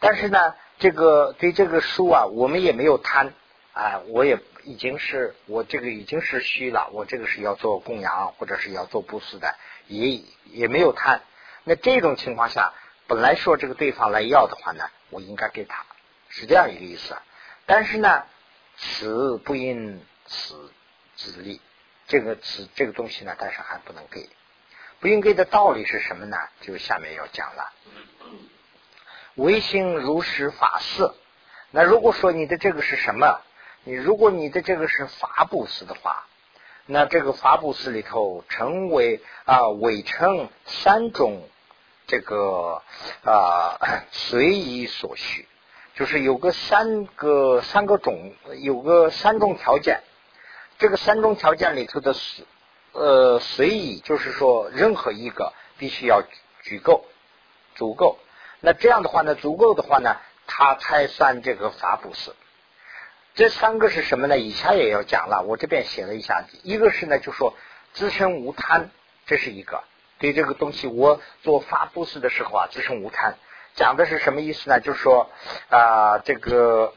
[0.00, 3.32] 但是呢，这个对这个书啊，我们也没有贪
[3.76, 4.38] 啊，我也。
[4.68, 9.54] 已经是我这个已经是虚了，我这个是要做供养或者是要做布施的，
[9.86, 11.22] 也也没有贪。
[11.62, 12.74] 那这种情况下，
[13.06, 15.86] 本来说这个对方来要的话呢，我应该给他，
[16.28, 17.16] 是这样一个意思。
[17.64, 18.24] 但是呢，
[18.76, 20.72] 此不因此
[21.14, 21.60] 自利，
[22.08, 24.28] 这个此这个东西呢，但是还不能给。
[24.98, 26.36] 不应给的道理是什么呢？
[26.60, 27.72] 就下面要讲了。
[29.36, 31.08] 唯心如实法事。
[31.70, 33.42] 那如果说你的这个是什么？
[33.88, 36.26] 你如果你的这个是法布施的话，
[36.86, 41.48] 那这个法布斯里头成为啊伪称三种
[42.08, 42.82] 这个
[43.22, 43.78] 啊
[44.10, 45.46] 随意所需，
[45.94, 50.00] 就是有个三个三个种，有个三种条件。
[50.78, 52.44] 这个三种条件里头的随
[52.90, 56.22] 呃随意，就是说任何一个必须要
[56.64, 57.04] 足够
[57.76, 58.18] 足够。
[58.58, 60.16] 那这样的话呢，足够的话呢，
[60.48, 62.34] 它才算这个法布斯。
[63.36, 64.38] 这三个是什么呢？
[64.38, 66.46] 以下也要讲了，我这边写了一下。
[66.62, 67.54] 一个是呢，就说
[67.92, 68.88] 自身无贪，
[69.26, 69.84] 这是一个。
[70.18, 73.36] 对这个东西，我做发布式的时候啊，自身无贪，
[73.74, 74.80] 讲的是什么意思呢？
[74.80, 75.30] 就是说
[75.68, 76.94] 啊，这个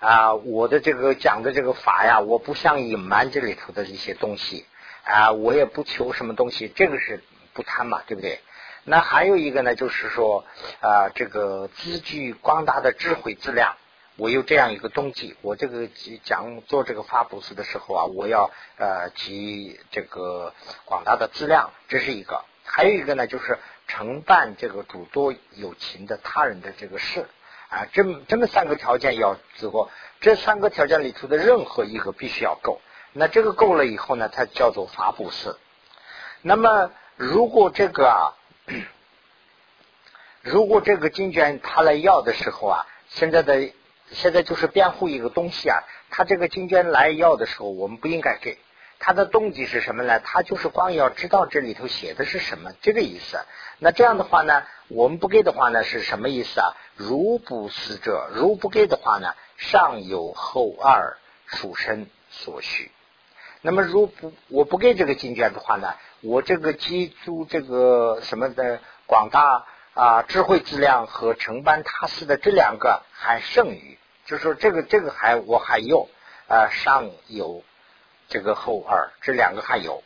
[0.00, 4.66] 啊，我的这个讲的这个法呀，我不想隐瞒这里头的一些东西
[5.04, 8.42] 啊，我也不求什么东西，这个是不贪嘛，对不对？
[8.84, 10.44] 那还有一个呢，就是说
[10.80, 13.76] 啊，这个资具广大的智慧质量。
[14.16, 15.88] 我有这样一个动机，我这个
[16.22, 20.52] 讲做这个发布斯的时候啊，我要呃集这个
[20.84, 27.26] 广大的资量，这是一个；还有一个呢，就是承办这个主多有情的他人的这个事
[27.70, 32.82] 啊，这这么三个条件要足够，这三个条件里头的任何一个必须要够。
[33.14, 35.58] 那这个够了以后呢，它叫做发布斯。
[36.42, 38.36] 那么如果这个啊，
[40.42, 43.72] 如果这个金卷他来要的时候啊，现在的。
[44.12, 45.78] 现在就是辩护一个东西啊，
[46.10, 48.58] 他这个金娟来要的时候，我们不应该给。
[49.04, 50.20] 他的动机是什么呢？
[50.20, 53.40] 他就是光要知道这里头写的是什么，这个意思。
[53.80, 56.76] 那这样的话呢，我们不给的话呢，是什么意思啊？
[56.94, 62.92] 如不死者，如不给的话呢，上有后二属身所需。
[63.60, 73.98] 那么如不我不给这个金卷的话呢，我这个记住这个什么的广大啊智慧质量和承办他事的这两个还剩余。
[74.26, 76.08] 就说这个这个还我还有
[76.48, 77.62] 啊上有
[78.28, 80.02] 这个后二这两个还有，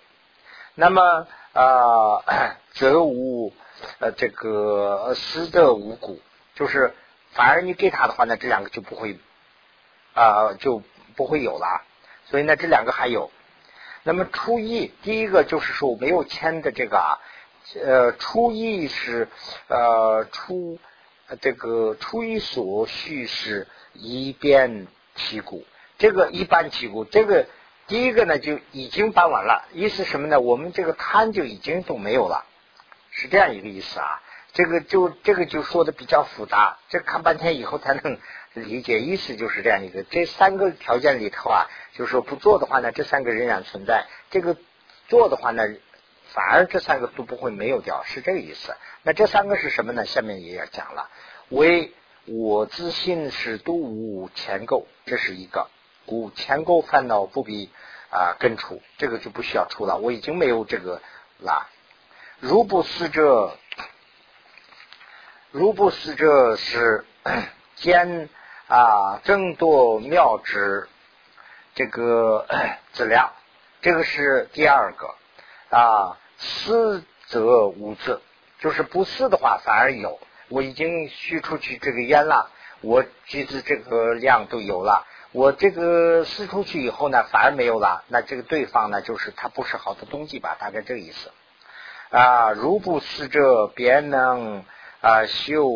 [0.74, 3.52] 那么啊则无
[3.98, 6.20] 呃 这个私的无故，
[6.54, 6.94] 就是
[7.32, 9.18] 反而你给他的话呢，这两个就不会
[10.14, 10.82] 啊就
[11.14, 11.82] 不会有了，
[12.24, 13.30] 所以呢这两个还有。
[14.02, 17.18] 那么初一第一个就是说没有签的这个啊
[17.84, 19.28] 呃初一是
[19.66, 20.78] 呃初
[21.40, 23.66] 这个初一所需是。
[23.98, 25.64] 一边起鼓，
[25.96, 27.46] 这个一般起鼓，这个
[27.86, 30.38] 第一个呢就已经办完了，意思什么呢？
[30.38, 32.44] 我们这个摊就已经都没有了，
[33.10, 34.20] 是这样一个意思啊。
[34.52, 38.18] 这个就这个就说的比较复杂，这看半天以后才能
[38.52, 39.00] 理解。
[39.00, 44.58] 意思就是这样一个，这三个条件里头啊，就是说不做的话呢，这三个仍然存在；这个
[45.08, 45.62] 做的话呢，
[46.32, 48.74] 反而这三个都不会没有掉，是这个意思。
[49.02, 50.04] 那这三个是什么呢？
[50.04, 51.10] 下面也要讲了，
[51.48, 51.92] 为。
[52.28, 55.70] 我自信是都无前垢，这是一个
[56.06, 57.70] 故前垢烦恼不必
[58.10, 59.98] 啊根除，这个就不需要除了。
[59.98, 61.00] 我已经没有这个
[61.38, 61.68] 了。
[62.40, 63.56] 如不死者，
[65.52, 67.04] 如不死者是
[67.76, 68.28] 兼
[68.66, 70.88] 啊增多妙之
[71.76, 72.44] 这个
[72.92, 73.30] 质量，
[73.82, 75.14] 这个是第二个
[75.70, 78.20] 啊思则无字，
[78.60, 80.18] 就是不思的话反而有。
[80.48, 82.50] 我已经吸出去这个烟了，
[82.80, 85.04] 我橘子这个量都有了。
[85.32, 88.04] 我这个撕出去以后呢，反而没有了。
[88.08, 90.56] 那这个对方呢，就是他不是好的东西吧？
[90.60, 91.32] 大概这个意思
[92.10, 92.52] 啊。
[92.52, 94.64] 如不思者，便能
[95.00, 95.68] 啊修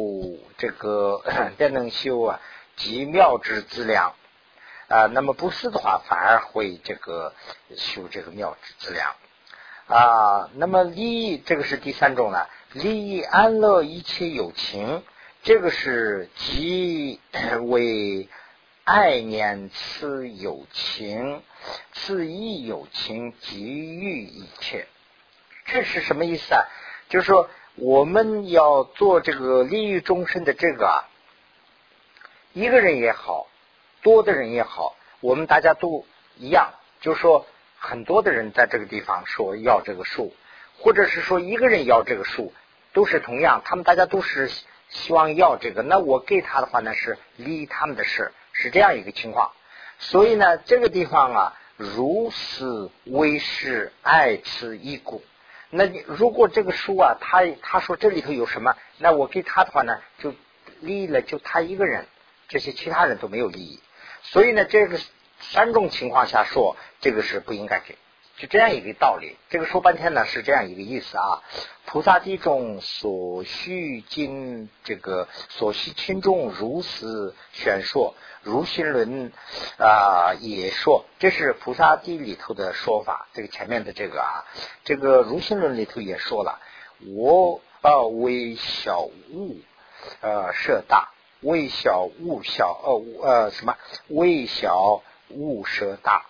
[0.56, 1.22] 这个，
[1.58, 2.40] 便能修啊
[2.76, 4.14] 极妙之资量
[4.88, 5.06] 啊。
[5.06, 7.34] 那么不思的话，反而会这个
[7.76, 9.14] 修这个妙之资量
[9.90, 10.50] 啊。
[10.54, 12.48] 那么利益，这个是第三种了。
[12.72, 15.02] 利益安乐一切有情，
[15.42, 17.20] 这个是即
[17.68, 18.28] 为
[18.84, 21.42] 爱念此有情，
[21.92, 24.86] 此亦有情，给予一切。
[25.66, 26.64] 这是什么意思啊？
[27.08, 31.06] 就是说，我们要做这个利益众生的这个，啊
[32.52, 33.46] 一个人也好，
[34.02, 36.04] 多的人也好，我们大家都
[36.36, 36.72] 一样。
[37.00, 37.46] 就是说，
[37.80, 40.32] 很多的人在这个地方说要这个树，
[40.78, 42.52] 或者是说一个人要这个树。
[42.92, 44.50] 都是同样，他们大家都是
[44.88, 49.52] 希望要这个，那我给他的话呢是利他们的事，是这样一个情况。
[50.00, 55.22] 所以呢，这个地方啊，如此为是爱此一股。
[55.70, 60.34] 那如果这个书啊，他他说这里头有什么，那我给他的话呢，就
[60.80, 62.06] 利益了就他一个人，
[62.48, 63.78] 这些其他人都没有利益。
[64.22, 64.98] 所以呢，这个
[65.40, 67.96] 三种情况下说，这个是不应该给，
[68.36, 69.36] 就这样一个道理。
[69.48, 71.42] 这个说半天呢是这样一个意思啊。
[71.86, 79.32] 菩萨地中所需经这个所需轻重如此玄说，如心论
[79.76, 83.28] 啊也说，这是菩萨地里头的说法。
[83.32, 84.44] 这个前面的这个啊，
[84.84, 86.60] 这个如心论里头也说了，
[87.16, 89.56] 我呃为小物
[90.20, 91.10] 呃设大，
[91.40, 93.76] 为小物小呃呃什么
[94.06, 96.26] 为小勿舍大，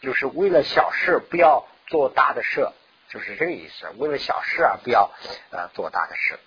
[0.00, 2.68] 就是为了小事不要做大的事。
[3.08, 5.12] 就是这个意思，为了小事啊，不要
[5.50, 6.38] 呃做大的事。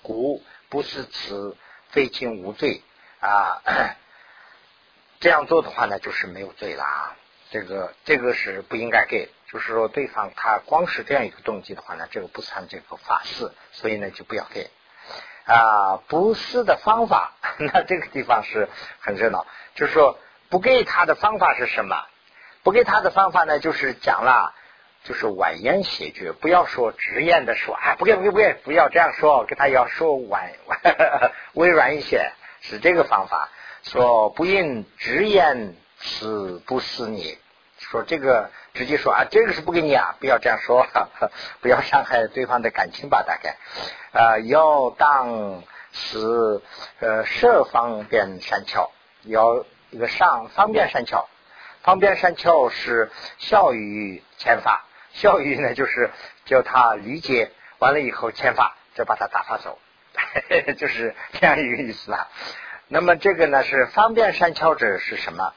[0.00, 1.56] 故不是此
[1.90, 2.82] 非亲无罪
[3.20, 3.62] 啊，
[5.18, 7.16] 这样做的话呢，就是没有罪了啊。
[7.50, 14.70] 这个这个是不应该给，就是说对方他光是这样一个动机的话呢，这个不算这个法事，所以呢就不要给
[15.44, 15.96] 啊。
[16.08, 18.68] 不是的方法， 那这个地方是
[19.00, 20.16] 很热闹，就是说
[20.52, 21.96] 不给他的方法是什么？
[22.62, 24.52] 不给他的方法呢，就是讲了。
[25.04, 30.52] 就是婉言谢绝，不要说直言的说，哎，不给不给不给，不要这样说，跟他要说婉
[31.54, 32.30] 委软一些，
[32.60, 33.48] 是这个方法。
[33.82, 37.36] 说不应直言是不是你？
[37.78, 40.86] 说这个直接说啊，这个是不给你啊，不要这样说，
[41.62, 43.24] 不要伤害对方的感情吧。
[43.26, 43.56] 大概
[44.12, 46.60] 啊，要当是
[47.00, 48.92] 呃设方便善巧，
[49.22, 51.28] 要一个上方便善巧，
[51.82, 54.86] 方便善巧是效于遣法。
[55.12, 56.10] 教育呢，就是
[56.46, 59.78] 叫他理解完了以后签发，就把他打发走，
[60.78, 62.28] 就是这样一个意思啊。
[62.88, 65.52] 那么这个呢，是方便善巧者是什么？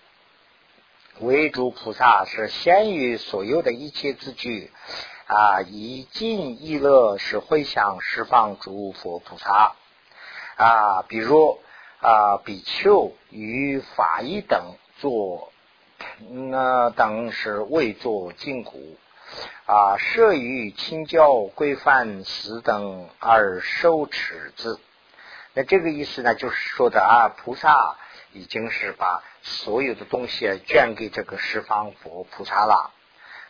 [1.21, 4.69] 为主菩萨是先于所有的一切字句
[5.27, 9.75] 啊，以尽意乐是回向释放诸佛菩萨
[10.57, 11.61] 啊，比如
[12.01, 15.51] 啊，比丘与法医等做
[16.29, 18.95] 那等是未作禁锢。
[19.65, 24.77] 啊，设于清教规范死等而受持之。
[25.53, 27.97] 那这个意思呢，就是说的啊，菩萨
[28.33, 32.91] 已经是把所有的东西捐给这个十方佛菩萨了。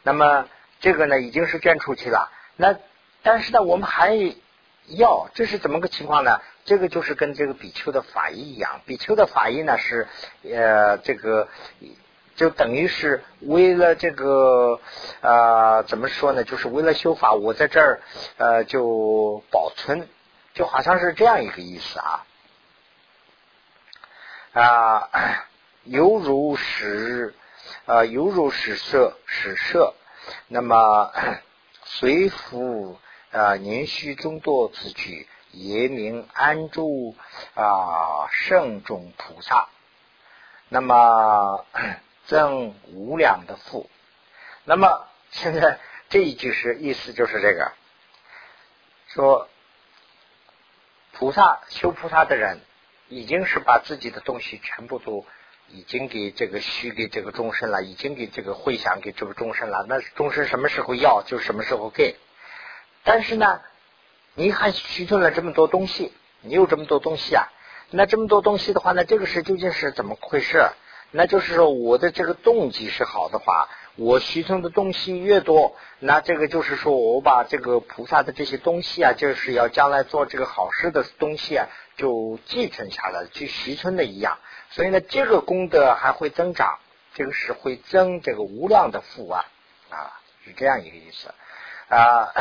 [0.04, 0.48] 那么
[0.80, 2.32] 这个呢，已经是捐出去了。
[2.56, 2.78] 那
[3.22, 4.16] 但是呢，我们还
[4.88, 6.40] 要，这是怎么个情况呢？
[6.66, 10.08] 这个就是跟这个比丘的法医一样，比丘的法医呢是
[10.44, 11.48] 呃这个。
[12.36, 14.82] 就等于是为了这个
[15.22, 16.44] 啊，怎么说呢？
[16.44, 18.02] 就是为了修法，我在这儿
[18.36, 20.10] 呃就保存，
[20.54, 22.26] 就好像是这样一个意思啊
[24.52, 25.10] 啊，
[25.86, 27.34] 犹如使
[27.86, 29.94] 啊，犹如使色使色，
[30.50, 31.14] 那么
[31.88, 33.00] 随夫
[33.32, 35.26] 啊，年须众多之举，
[35.56, 37.16] 也名安住
[37.56, 39.68] 啊圣众菩萨，
[40.70, 41.66] 那么。
[42.28, 43.88] 增无量的富，
[44.64, 45.78] 那么现在
[46.10, 47.72] 这一句是意思就是这个，
[49.10, 49.48] 说
[51.12, 52.62] 菩萨修菩萨的人，
[53.10, 55.24] 已经是把自己的东西全部都
[55.68, 59.86] 已经给这个许给这个众生了，已经给这个会想给这个众生了。
[59.88, 62.16] 那众生什么时候要就什么时候给，
[63.04, 63.62] 但是呢，
[64.36, 67.48] 你还许存了这么多东西，你有这么多东西啊？
[67.90, 70.70] 那这么多东西的话呢，这个是究竟是怎么回事？
[71.12, 84.40] 那就是说，我的这个动机是好的话，我虚存的东西越多，那这个就是说我把这个菩萨的这些东西啊，就是要将来做这个好事的东西啊，就继承下来，去虚存的一样。
[84.72, 86.80] 所以呢，这个功德还会增长，
[87.14, 89.46] 这个是会增这个无量的福啊
[89.90, 91.34] 啊，是这样一个意思
[91.88, 92.34] 啊。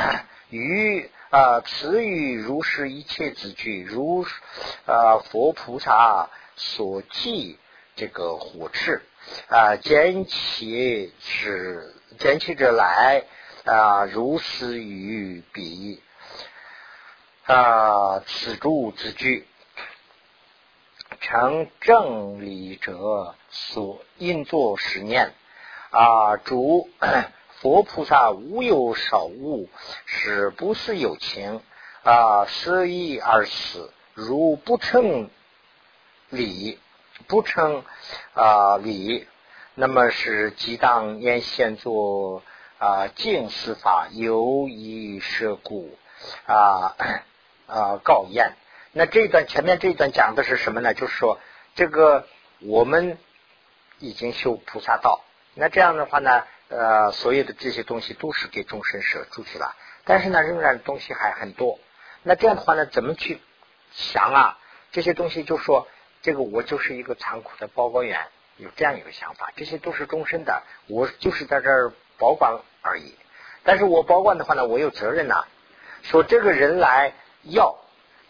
[0.51, 4.25] 于啊，此语如是一切子句，如
[4.87, 7.59] 啊佛菩萨所记。
[7.97, 9.01] 这个火炽
[9.49, 13.25] 啊，捡起是捡起者来
[13.65, 16.01] 啊，如斯于彼
[17.47, 19.47] 啊，此诸之句，
[21.21, 25.33] 成正理者所应作实念
[25.91, 26.89] 啊，主
[27.61, 29.69] 佛菩萨无有少物，
[30.07, 31.63] 是不是有情
[32.03, 32.47] 啊？
[32.47, 35.31] 失意而死，如不称
[36.31, 36.79] 理。
[37.29, 37.85] 不称
[38.35, 39.27] 啊理，
[39.77, 42.43] 那么是即当念现作
[42.79, 45.97] 啊净思法，由以设故
[46.45, 46.97] 啊
[47.67, 48.57] 啊告言。
[48.93, 50.93] 那这一段前面这一段讲的是什么呢？
[50.93, 51.39] 就是说
[51.77, 52.27] 这个
[52.61, 53.17] 我们
[54.01, 55.25] 已经修菩萨道，
[55.55, 59.75] 那这样的话呢，呃，所有的这些东西都是给众生舍出去了，
[60.05, 61.79] 但是呢，仍然东西还很多。
[62.23, 63.41] 那这样的话呢，怎么去
[63.93, 64.59] 想啊？
[64.93, 65.89] 这些东西就说。
[66.23, 68.19] 这个我就是一个残酷的报告员，
[68.57, 73.15] 有这样一个想法，这些都是终身的，我就是在这儿保管而已。
[73.63, 75.45] 但是我保管的话呢，我有责任呐。
[76.03, 77.77] 说这个人来要，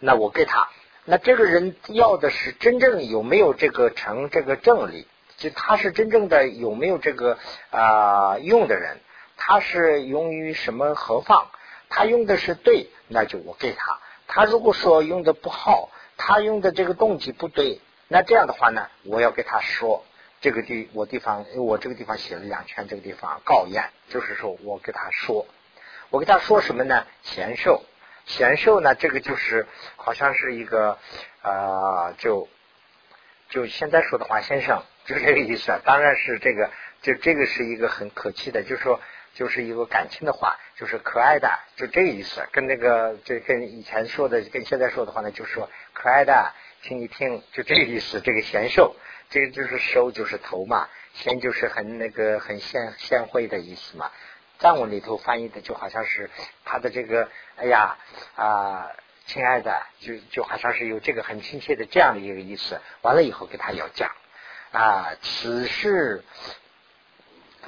[0.00, 0.68] 那我给他。
[1.04, 5.06] 那这个人要的是真正有没有这个成这个正理？
[5.36, 7.38] 就他是真正的有没有这个
[7.70, 8.98] 啊用的人？
[9.36, 11.50] 他是用于什么何方？
[11.88, 13.98] 他用的是对，那就我给他。
[14.26, 20.04] 他如果说用的不好，他用的这个动机不对，那这样的话呢，我要给他说
[20.40, 25.46] 这个地我地方我这个地方写了两圈，这个地方告验，就是说我给他说，
[26.10, 27.04] 我给他说什么呢？
[27.22, 27.82] 贤寿，
[28.24, 29.66] 贤寿呢，这个就是
[29.96, 30.98] 好像是一个
[31.42, 32.48] 啊，就
[33.50, 35.80] 就现在说的话，先生就这个意思啊。
[35.84, 36.70] 当然是这个，
[37.02, 39.00] 就这个是一个很可气的，就是说。
[39.34, 42.46] 就是一个感情的话，就是可爱的，就这个意思。
[42.52, 46.52] 跟那个，这跟以前说的，跟现在说的话呢，就是说可爱的，
[46.82, 48.20] 听一听，就这个意思。
[48.20, 48.94] 这个贤寿，
[49.30, 54.12] 这个就是寿，就是头嘛，贤就是很那个很贤贤惠的意思嘛。
[54.60, 56.30] 藏文里头翻译的就好像是
[56.64, 57.98] 他的这个，哎呀
[58.36, 58.86] 啊，
[59.26, 62.80] 亲爱的，就就好像是有这个很亲切的这样的一个意思。
[63.02, 64.12] 完了以后给他要讲
[64.74, 66.24] 啊，此事。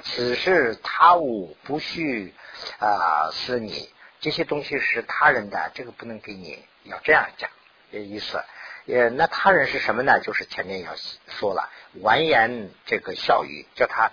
[0.02, 2.34] 此事他物不许
[2.78, 3.88] 啊，是你
[4.20, 7.48] 这些东西是他人的，这个不能给你，要这样讲
[7.92, 8.44] 的意思。
[8.86, 10.20] 呃，那他人是什么呢？
[10.20, 10.94] 就是前面要
[11.28, 11.70] 说了，
[12.02, 14.11] 婉言这个笑语，叫他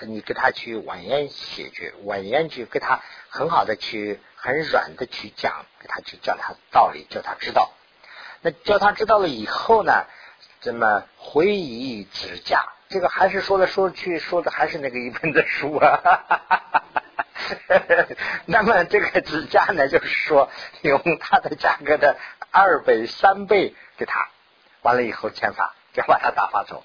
[0.00, 7.72] 你给他去婉言写句，婉言去给他很好的去很软的去讲，给他去教他道理，叫他知道。
[8.40, 10.06] 那教他知道了以后呢，
[10.66, 12.58] 怎么回以指教？
[12.88, 16.74] 这个还是说来说去说的还是那个一本的书啊，
[18.46, 20.50] 那么这个指价呢，就是说
[20.82, 22.16] 用它的价格的
[22.50, 24.28] 二倍、三倍给他，
[24.82, 26.84] 完了以后签发，就把他打发走。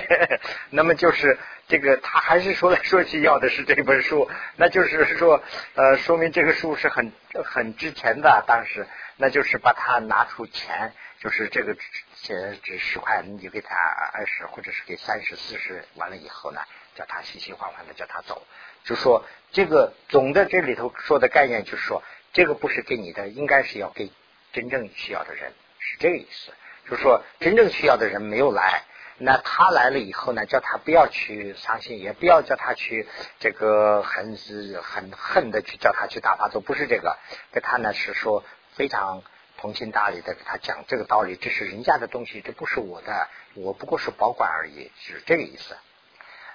[0.68, 1.38] 那么就是
[1.68, 5.42] 这个，他还是说来说去要的是这本书，那就是说
[5.74, 7.10] 呃，说明这个书是很
[7.46, 8.44] 很值钱的。
[8.46, 8.86] 当时
[9.16, 10.92] 那就是把他拿出钱，
[11.26, 11.76] 就是这个。
[12.14, 13.76] 写值十块，你就给他
[14.12, 16.60] 二十，或者是给三十、四十，完了以后呢，
[16.96, 18.44] 叫他喜喜欢欢的叫他走。
[18.84, 22.02] 就说这个总的这里头说的概念，就是说
[22.32, 24.10] 这个不是给你的，应该是要给
[24.52, 26.52] 真正需要的人，是这个意思。
[26.90, 28.82] 就说真正需要的人没有来，
[29.18, 33.06] 那他来了以后呢，叫他不要去伤心，也不要叫他去
[33.38, 34.36] 这个很
[34.82, 37.16] 很恨的去叫他去打发走，不是这个。
[37.52, 38.42] 给他呢是说
[38.74, 39.22] 非常。
[39.58, 45.76] 通情达理的给他讲这个道理，这是人家的东西，这不是我的，我不过是保管而已，是这个意思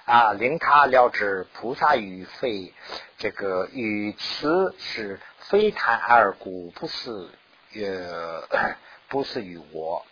[0.04, 0.32] 啊。
[0.32, 2.72] 令他了知菩萨与非，
[3.18, 7.28] 这个与此是非谈而故，不是
[7.74, 8.46] 呃
[9.08, 10.06] 不是与我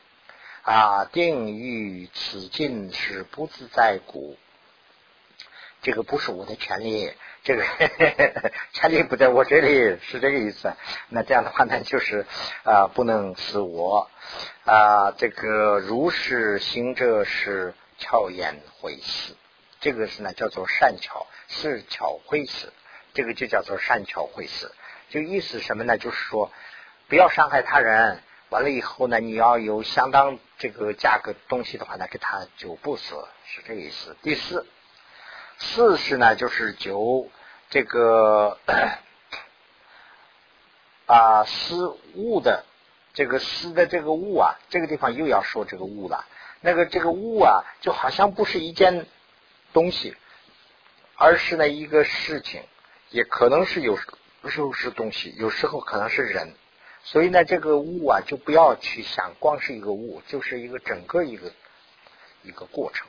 [0.63, 1.05] 啊。
[1.05, 4.37] 定于此境是不自在故，
[5.83, 7.13] 这个不是我的权利。
[7.43, 7.65] 这个
[8.75, 10.75] 权利不在我这里，是这个意思。
[11.09, 12.27] 那这样的话呢，就是
[12.65, 14.11] 啊，不能死我
[14.67, 19.35] 啊，这个如是行者是巧言会死，
[19.81, 22.75] 这个是呢叫做善巧，是巧会死，
[23.15, 24.75] 这个就叫做善巧会死。
[25.09, 25.97] 就意思什么呢？
[25.97, 26.53] 就是说
[27.09, 28.23] 不要伤害他人。
[28.51, 33.15] 完了以后呢，你要有相当这个价格东西的话呢，给他就不死，
[33.47, 34.15] 是这个意思。
[34.21, 34.67] 第四。
[35.61, 37.29] 四是呢，就是九
[37.69, 38.59] 这个
[41.07, 42.65] 啊，思物的
[43.13, 46.25] 这个思的这个物啊，这个地方又要说这个物了。
[46.63, 49.07] 那个这个物啊，就好像不是一件
[49.73, 50.17] 东西，
[51.15, 52.63] 而是呢一个事情，
[53.11, 56.55] 也可能是有时候是东西，有时候可能是人。
[57.03, 61.53] 所以呢，这个物啊，就不要去想光是一个物，就是一个整个一个
[62.43, 63.07] 一个过程。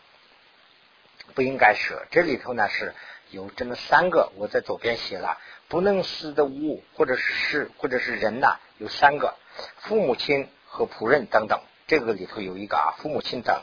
[1.34, 2.94] 不应该舍，这里头呢是
[3.30, 9.36] 有这么三个，我在左边写了，不能死的物或者是事或者是人呐，有三个，
[9.78, 13.62] 父母亲和仆人等等，这个里头有一个啊，父母亲等。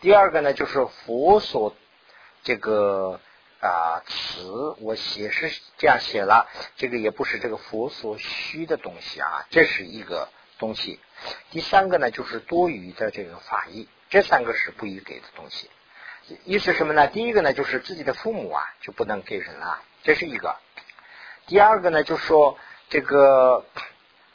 [0.00, 1.74] 第二个呢就是佛所
[2.42, 3.20] 这个
[3.60, 10.28] 啊词，我写是这样写了，这个也不是这个佛所需的东西啊，这是一个
[10.58, 11.00] 东西。
[11.50, 15.70] 第三个呢就是多余的这个法义，这三个是不予给的东西。
[16.44, 17.06] 意思什么呢？
[17.08, 20.56] 第一个呢，就是自己的父母啊，就不能给人了，这是一个。
[21.46, 22.58] 第二个呢，就说
[22.88, 23.66] 这个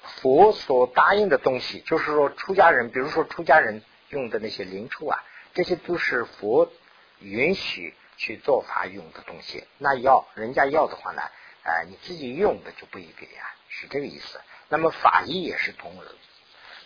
[0.02, 5.24] 佛所答应的东西，就是说出家人，比如说出家人用的那些灵畜啊，
[5.56, 6.72] 这些都是佛
[7.20, 9.64] 允许去做法用的东西。
[9.80, 11.24] 那要人家要的话呢，
[11.64, 14.40] 哎，你自己用的就不予给啊，是这个意思。
[14.68, 16.06] 那么法医也是同的，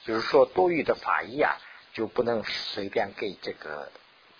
[0.05, 1.57] 就是说多余的法医啊，
[1.91, 3.91] 就不能随便给这个。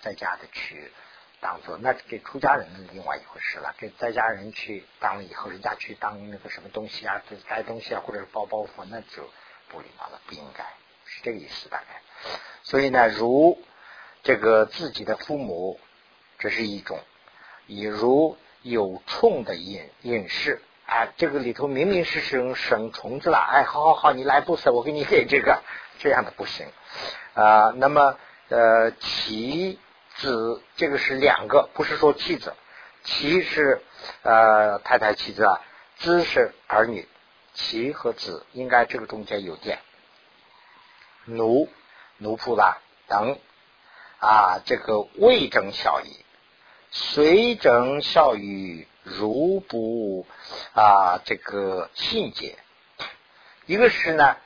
[0.04, 0.92] 在家的去
[1.40, 3.74] 当做，那给出家人另外一回事了。
[3.78, 9.30] 给在家人去当了以后，人家去当那个什么东西啊，带东西啊，或者是包包袱，那就
[9.70, 10.66] 不礼貌了，不应该
[11.06, 12.02] 是这个意思大概。
[12.64, 13.64] 所以呢，如
[14.22, 15.80] 这个自己的父母，
[16.38, 16.98] 这是一种；
[17.68, 20.62] 以如有虫的隐隐士。
[20.86, 25.64] 啊，这个里头明明是生生虫子了，哎，好好好，你来不死，我给你给这个，
[26.00, 26.68] 这样的不行
[27.34, 27.74] 啊。
[27.78, 28.18] 那么
[28.50, 29.80] 呃，其
[30.18, 32.54] 子这个是两个，不是说妻子，
[33.04, 33.82] 妻是
[34.22, 35.62] 呃太太妻子啊，
[35.98, 37.08] 子是儿女，
[37.54, 39.80] 妻和子应该这个中间有点
[41.26, 41.70] 奴
[42.18, 43.38] 奴仆啦等
[44.20, 46.26] 啊，这个未整效益，
[46.92, 48.88] 随整效益。
[49.06, 50.26] 如不
[50.74, 52.58] 啊，这个信解，
[53.66, 54.38] 一个是呢，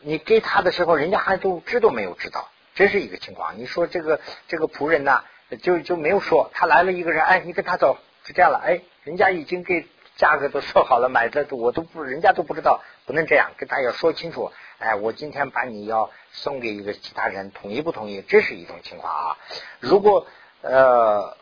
[0.00, 3.58] 你给他的时候，人家还都知都没有知道，这是一个情况。
[3.58, 5.22] 你说这个这个仆人呢，
[5.62, 18.22] 就就没有说他来了一个人，哎，你跟他走，就这样了，哎，人家已经给价格都说好了，买的我都不，人家都不知道，不能这样，跟大家说清楚，哎，我今天把你要送给一个其他人，同意不同意？
[18.22, 19.38] 这是一种情况啊。
[19.80, 20.26] 如果
[20.62, 21.36] 呃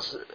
[0.00, 0.26] 是。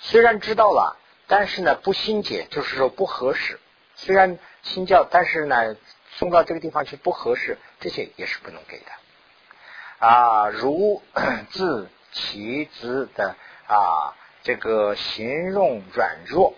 [0.00, 0.98] 虽然知道了，
[1.28, 3.58] 但是呢不心解，就是说不合适。
[3.94, 5.76] 虽然心教，但是呢
[6.10, 8.86] 送到这个地方去不合适，这些也是不能给的。
[10.04, 11.02] 啊，如
[11.50, 13.36] 自其子的
[13.66, 16.54] 啊这个形容软弱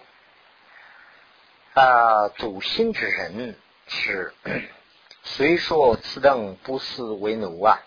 [1.75, 4.35] 啊笃心之人是
[5.23, 7.81] 虽说此等不思为奴啊，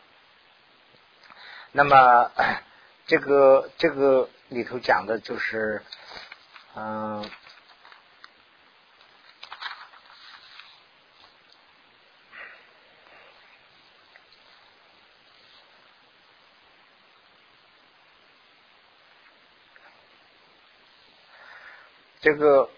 [1.71, 2.31] 那么
[3.07, 4.29] 这 个这个。
[4.49, 5.83] 里头讲的就是，
[6.75, 7.23] 嗯，
[22.21, 22.69] 这个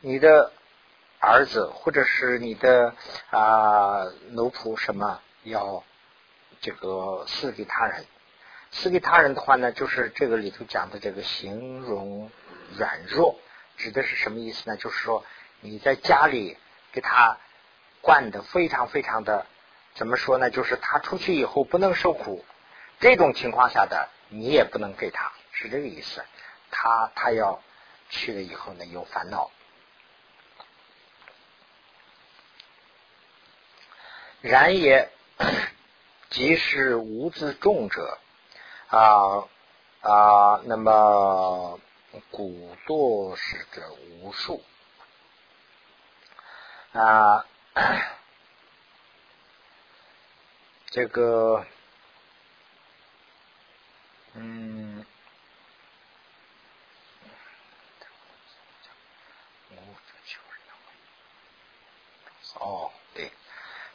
[0.00, 0.52] 你的
[1.20, 2.94] 儿子或者是你的
[3.30, 5.84] 啊奴仆什么要
[6.60, 8.04] 这个赐给他人。
[8.72, 12.30] 赐给他人的话呢，就是这个里头讲的这个形容
[12.76, 13.38] 软弱，
[13.76, 14.76] 指的是什么意思呢？
[14.76, 15.24] 就是说
[15.60, 16.56] 你在家里
[16.92, 17.38] 给他
[18.00, 19.46] 惯的非常非常的，
[19.94, 20.50] 怎么说呢？
[20.50, 22.44] 就是他出去以后不能受苦，
[23.00, 26.24] 这种情况下的你也不能给他，是这个意思。
[26.70, 27.62] 他他要
[28.08, 29.50] 去了以后呢，有烦恼。
[34.40, 35.10] 然也，
[36.30, 38.18] 即是无自重者。
[38.88, 39.46] 啊
[40.00, 41.78] 啊，那么
[42.32, 44.64] 古多使者无数
[46.92, 47.46] 啊，
[50.86, 51.64] 这个
[54.32, 54.89] 嗯，
[62.60, 63.32] 哦，对，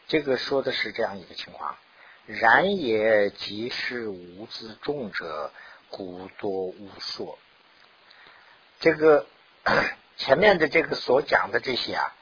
[0.08, 1.78] 这个说的是这样一个情况。
[2.26, 5.52] 然也，即是无自重者，
[5.90, 7.38] 故多无所。
[8.80, 9.28] 这个
[10.18, 12.14] 前面的这个所讲的这些啊，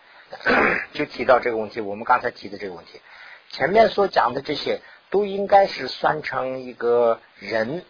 [0.93, 1.79] 就提到这个问题。
[1.79, 3.01] 我们刚才提的这个问题，
[3.49, 7.85] 前面所讲的这些都应该是算成一个人，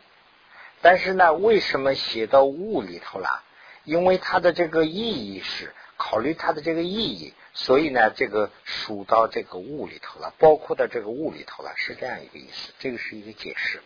[0.84, 3.44] 但是呢，为什么写到物里头了？
[3.86, 7.34] 因为它的这个意义是考虑它的这个意义。
[7.56, 12.74] 所以呢，这个数到这个物里头了，包括到这个物里头了，是这样一个意思。
[12.80, 13.82] 这个是一个解释。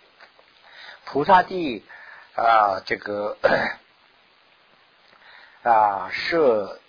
[1.03, 1.83] 菩萨地
[2.35, 3.37] 啊，这个
[5.63, 6.79] 啊设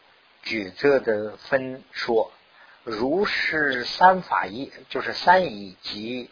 [0.43, 2.31] 举则的分说，
[2.85, 6.31] 如是三法一，就是三以及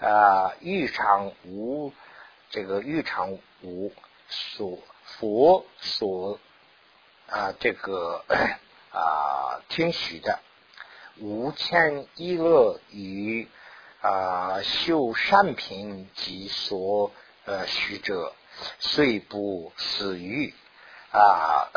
[0.00, 1.92] 啊欲常无
[2.50, 3.92] 这个欲常无
[4.28, 6.38] 所佛所
[7.28, 8.24] 啊这个。
[8.90, 10.40] 啊，听许的
[11.18, 13.46] 无欠一乐于
[14.00, 17.12] 啊修善品及所
[17.44, 18.34] 呃许者，
[18.80, 20.54] 虽不死欲
[21.12, 21.68] 啊，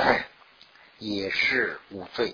[0.97, 2.33] 也是无罪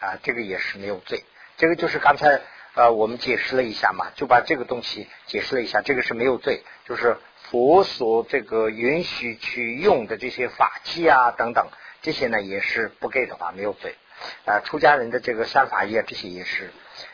[0.00, 1.24] 啊，这个也是没有罪。
[1.56, 2.42] 这个就是刚才
[2.74, 7.16] 呃我们解释了一下嘛，就把这个东西解释了一下，这个是没有罪，就是
[7.50, 11.68] 佛所这个允许去用的这些法器啊等等。
[12.04, 13.96] 这些呢也是不给的话没有罪
[14.44, 16.70] 啊，出家人的这个三法业这些也是，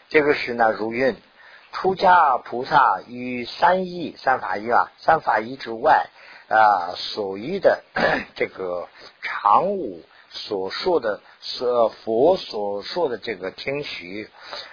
[0.08, 1.16] 这个是呢如运
[1.72, 6.08] 出家菩萨与三义三法义啊三法义之外
[6.48, 7.84] 啊所依的
[8.34, 8.88] 这个
[9.22, 11.64] 常物所说的是
[12.04, 14.28] 佛所说的这个天许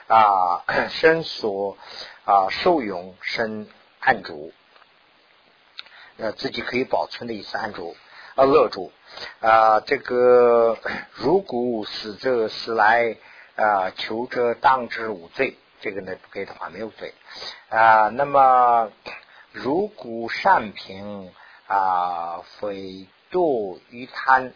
[0.08, 1.78] 啊， 身所
[2.26, 3.68] 啊受用身
[4.00, 4.52] 安住，
[6.18, 7.96] 呃，自己可以保存的意思安住。
[8.38, 8.94] 啊乐主
[9.42, 10.80] 啊，这个
[11.12, 13.18] 如果死者死来
[13.56, 17.14] 啊求者当之无罪，这个呢不给的话没有罪
[17.68, 18.90] 啊，那么。
[19.54, 21.34] 如果善品
[21.68, 24.54] 啊，非堕于贪，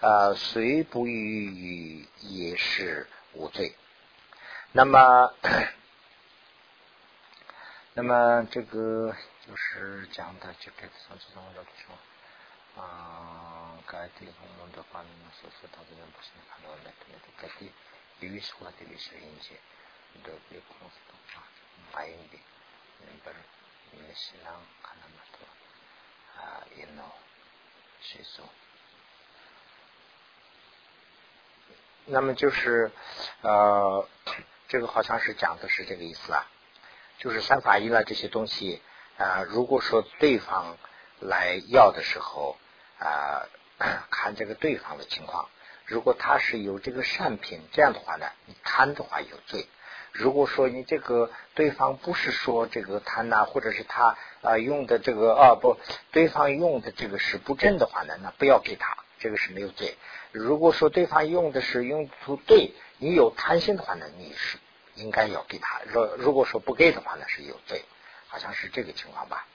[0.00, 3.74] 啊，虽不于于也是无罪。
[4.72, 5.34] 那么，
[7.92, 9.14] 那么这个
[9.46, 10.88] 就是讲的这个
[12.78, 15.04] 讲到的说啊，该地方弄的话，
[15.40, 17.72] 所说到的人不是看到的，对对，该地
[18.20, 19.54] 由于说的历史因素，
[20.22, 21.42] 都被公司的话
[21.92, 22.38] 反映的，
[23.02, 23.36] 嗯，不是。
[23.90, 24.52] 也是让
[24.82, 25.38] 看那么多
[26.42, 27.02] 啊，也能
[28.02, 28.42] 吸收。
[32.04, 32.90] 那么就是
[33.40, 34.06] 呃，
[34.68, 36.46] 这个好像是讲的是这个意思啊，
[37.16, 38.82] 就是三法一了这些东西
[39.16, 40.76] 啊，如果说对方
[41.18, 42.58] 来要的时候
[42.98, 43.46] 啊，
[44.10, 45.48] 看这个对方的情况，
[45.84, 49.66] 如果他是有这个善品，这样的话呢，你贪的话有罪。
[50.12, 55.76] 如果说你这个对方不是说这个贪呐，或者是他啊用的这个啊不，
[56.12, 59.96] 对方用的这个是不正的话呢，那不要给他，这个是没有罪。
[60.32, 64.58] 如果说对方用的是用途对，你有贪心的话呢，你是
[64.94, 65.80] 应该要给他。
[65.86, 67.84] 如如果说不给的话呢，是有罪，
[68.26, 69.46] 好像是这个情况吧。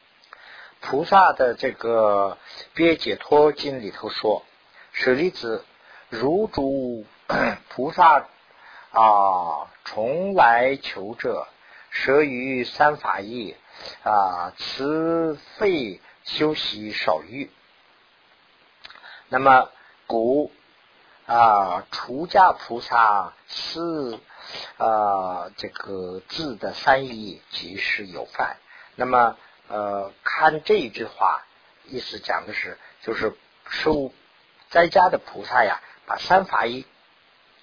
[0.84, 2.38] 菩萨的这个
[2.74, 4.44] 《别解脱经》里头说，
[4.92, 5.66] 舍利子，
[6.10, 7.06] 如诸
[7.70, 8.26] 菩萨。
[8.92, 11.48] 啊，从来求者，
[11.90, 13.56] 舍于三法义
[14.04, 17.50] 啊，慈费修习少欲。
[19.30, 19.72] 那么
[20.06, 20.52] 古
[21.26, 24.20] 啊，出家菩萨是
[24.78, 28.58] 啊，这个字的三义即是有犯。
[28.96, 29.38] 那么
[29.68, 31.46] 呃，看这一句话，
[31.86, 33.34] 意思讲的是，就是
[33.70, 34.14] 受
[34.70, 36.86] 在家的菩萨呀，把三法义。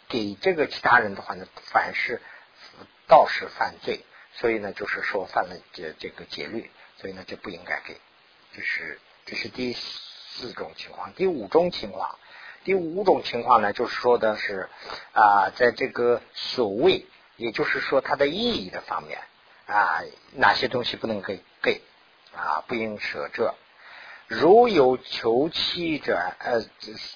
[0.09, 2.20] 给这个其他人的话呢，凡是
[3.07, 7.96] 道士犯罪，所以呢，就是说犯了这这个戒律，所以呢就不应该给。
[8.53, 12.18] 这是这是第四种情况，第五种情况，
[12.64, 14.68] 第五种情况呢，就是说的是
[15.12, 19.20] 啊，在这个所谓，也就是说它的意义的方面
[19.66, 20.01] 啊，
[20.32, 21.82] 哪些东西不能给给
[22.37, 23.55] 啊，不应舍这。
[24.26, 26.62] 如有求气者，呃，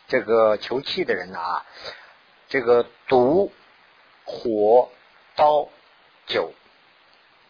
[0.08, 1.66] 这个求气的人呢啊。
[2.46, 3.52] 这个毒、
[4.24, 4.90] 火、
[5.34, 5.68] 刀、
[6.26, 6.52] 酒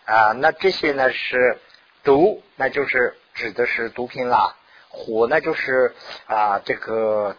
[0.06, 1.58] 啊，那这些呢是
[2.04, 4.54] 毒，那就是指的是毒品啦；
[4.88, 5.94] 火呢就是
[6.26, 7.36] 啊这个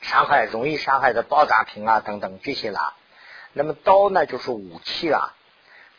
[0.00, 2.94] 伤害容易伤害的爆炸品啊等等这些啦。
[3.52, 5.34] 那么刀呢就是武器啦，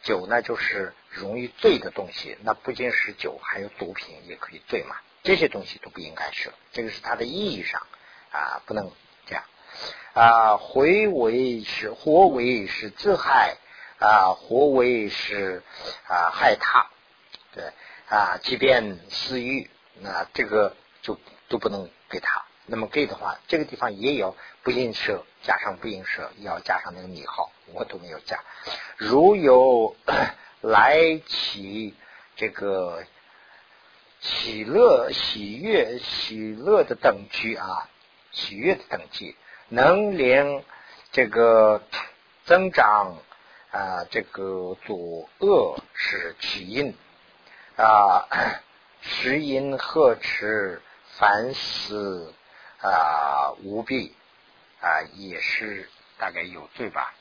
[0.03, 2.37] 酒呢就是容易醉的东西。
[2.43, 4.95] 那不仅是酒，还有毒品也可以醉嘛。
[5.23, 7.87] 这些东西都不应该舍，这个是它的意义上
[8.31, 8.91] 啊，不能
[9.25, 9.43] 这样。
[10.13, 13.57] 啊，回为是或为是自害
[13.99, 15.63] 啊，或为是
[16.07, 16.89] 啊害他，
[17.53, 17.71] 对
[18.09, 19.69] 啊，即便私欲，
[20.01, 22.43] 那这个就都不能给他。
[22.65, 28.39] 那么给的话，这个地方也有不应舍，加上不应舍，要加上那个米号，我都没有加。
[28.97, 29.95] 如有
[30.63, 31.93] 来起
[32.37, 33.03] 这个
[34.21, 37.89] 喜乐、喜悦、喜乐的等级啊，
[38.31, 39.35] 喜悦的等级。
[39.67, 40.63] 能令
[41.11, 41.83] 这个
[42.45, 43.17] 增长
[43.71, 46.95] 啊，这个阻恶是起因
[47.75, 48.25] 啊，
[49.01, 50.81] 食因呵持
[51.17, 52.33] 凡思
[52.79, 54.15] 啊无弊
[54.79, 57.13] 啊，也是大概有罪吧？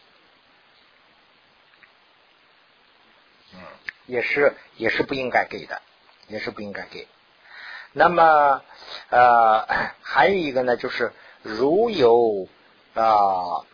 [3.55, 3.61] 嗯，
[4.07, 5.81] 也是也是不应该给的，
[6.29, 7.07] 也是不应该给。
[7.93, 8.63] 那么
[9.11, 9.67] 呃，
[10.03, 11.13] 还有一个呢，就是。
[11.45, 12.47] 如有
[12.95, 13.67] 啊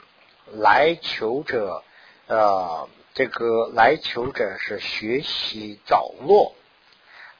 [0.54, 1.84] 来求者，
[2.26, 6.54] 呃，这个来求者是学习早落，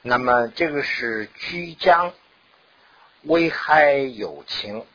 [0.03, 2.13] 那么这个是居将
[3.23, 4.85] 危害友情。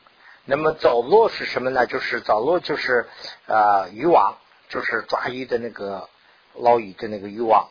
[0.45, 1.85] 那么早落是什么呢？
[1.85, 3.09] 就是早落就是
[3.47, 4.37] 啊渔网，
[4.69, 6.07] 就是抓鱼的那个
[6.57, 7.69] 捞鱼的那个渔网，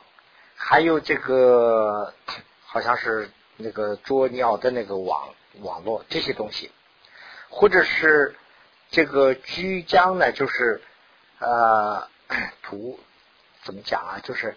[0.57, 2.15] 还有这个
[2.65, 6.71] 好像是那个捉鸟的那个网网络这些东西。
[7.51, 8.35] 或者是
[8.91, 10.83] 这个居江呢，就是
[11.39, 12.09] 呃，
[12.63, 12.99] 图
[13.63, 14.19] 怎么讲啊？
[14.25, 14.57] 就是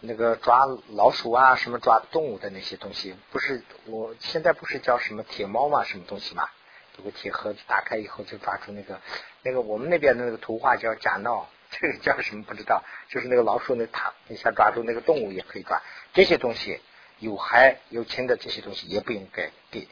[0.00, 6.48] 那个抓老鼠啊，什么抓动物的那些东西，不是我现在不是叫什么铁猫嘛，什么东西嘛？
[6.96, 9.00] 有个铁盒子，打开以后就抓住那个
[9.42, 11.48] 那个我们那边的那个图画叫假闹，
[11.80, 16.80] 这个叫什么不知道，就是那个老鼠那它一下抓住那个动物也可以抓，这些东西
[17.18, 19.86] 有害有轻的这些东西也不应该给。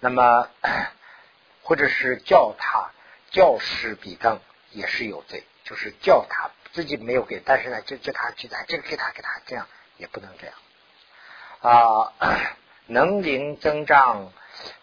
[0.00, 0.48] 那么
[1.62, 2.90] 或者是叫他
[3.30, 4.40] 教师比登
[4.70, 9.68] 也是有罪，就是叫他自己没有给，但是呢就叫他去打这个给他给他这样
[9.98, 10.54] 也不能这样
[11.60, 12.12] 啊，
[12.86, 14.32] 能灵增长。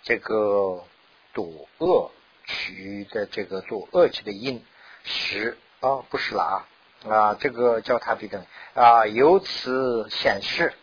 [0.01, 0.83] 这个
[1.31, 2.11] 赌恶
[2.45, 4.65] 取的这个赌恶取的因
[5.03, 6.67] 十啊不是了
[7.07, 10.73] 啊啊这个叫他比等啊由此显示，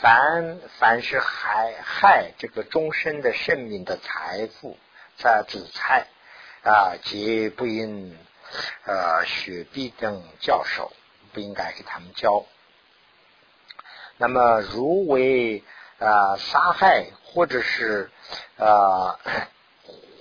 [0.00, 4.78] 凡凡是害害这个终身的生命的财富
[5.16, 6.06] 在子财
[6.62, 8.16] 啊皆不应
[8.84, 10.92] 呃雪碧等教授
[11.32, 12.44] 不应该给他们教。
[14.16, 15.62] 那么如为
[15.98, 17.06] 啊杀害。
[17.32, 18.10] 或者是
[18.58, 19.16] 啊，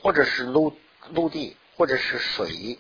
[0.04, 0.78] 或者是陆
[1.10, 2.78] 陆地，或者是水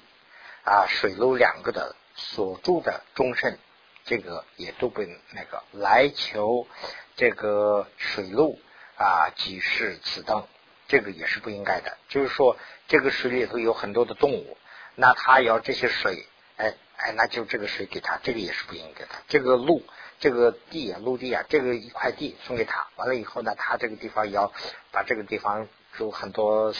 [0.65, 3.57] 啊，水陆两个的所住的终身，
[4.03, 6.67] 这个也都不那个来求
[7.15, 8.59] 这个水陆
[8.97, 10.45] 啊，即是此等，
[10.89, 11.97] 这个也是不应该的。
[12.09, 12.57] 就是说，
[12.89, 14.57] 这个水里头有很多的动物，
[14.95, 16.27] 那他要这些水，
[16.57, 19.11] 哎哎，那就这个水给他，这个也是不应该的。
[19.29, 19.81] 这个路。
[20.21, 24.51] 这个地啊，陆地啊，这个一块地送给他，完了以后呢，他这个地方要
[24.91, 26.73] 把这个地方有很多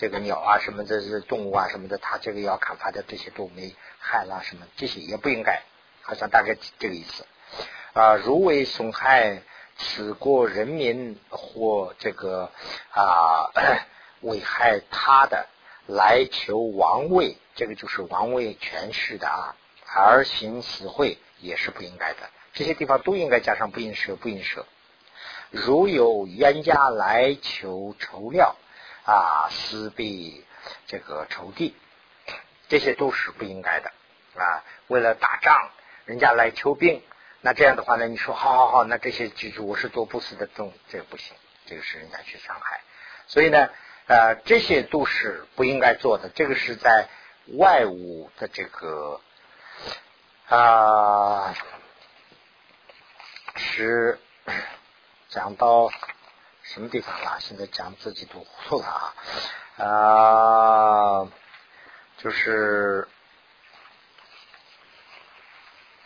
[0.00, 5.60] 这个鸟啊什么的，这动物啊什么的，他这个要砍伐的这些都没害了什么，这些也不应该，
[6.00, 7.26] 好像大概这个意思
[7.92, 8.14] 啊。
[8.16, 9.42] 如为损害
[9.76, 12.50] 此国人民或这个
[12.92, 13.52] 啊
[14.22, 15.48] 危害他的
[15.86, 19.54] 来求王位，这个就是王位权势的啊，
[19.94, 22.30] 而行死会也是不应该的。
[22.54, 24.64] 这些地方都应该加上不应舍，不应舍。
[25.50, 28.56] 如有冤家来求酬料
[29.04, 30.44] 啊，私必
[30.86, 31.74] 这个仇敌，
[32.68, 33.90] 这些都是不应该的
[34.34, 34.64] 啊。
[34.88, 35.70] 为了打仗，
[36.04, 37.02] 人家来求兵，
[37.40, 41.34] 那这样的话呢，你说好好好，那这些记住我是做不死的种，这个不行，
[41.66, 42.80] 这个是人家去伤害。
[43.26, 43.70] 所以呢，
[44.06, 46.28] 呃，这些都是不应该做的。
[46.28, 47.08] 这个是在
[47.56, 49.20] 外物的这个
[50.48, 51.54] 啊。
[53.56, 54.18] 是
[55.28, 55.90] 讲到
[56.72, 57.38] 什么地方了？
[57.40, 59.12] 现在讲自己都糊涂了
[59.76, 59.84] 啊！
[59.84, 61.28] 啊，
[62.18, 63.08] 就是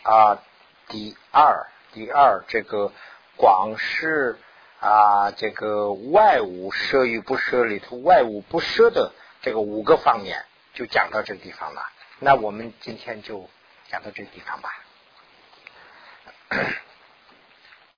[0.01, 0.41] 啊，
[0.87, 2.91] 第二，第二这个
[3.37, 4.39] 广是
[4.79, 9.11] 啊，这个外物摄与不摄里头，外物不摄的
[9.43, 11.87] 这个五个方面，就讲到这个地方了。
[12.17, 13.47] 那我们今天就
[13.91, 14.75] 讲到这个地方吧。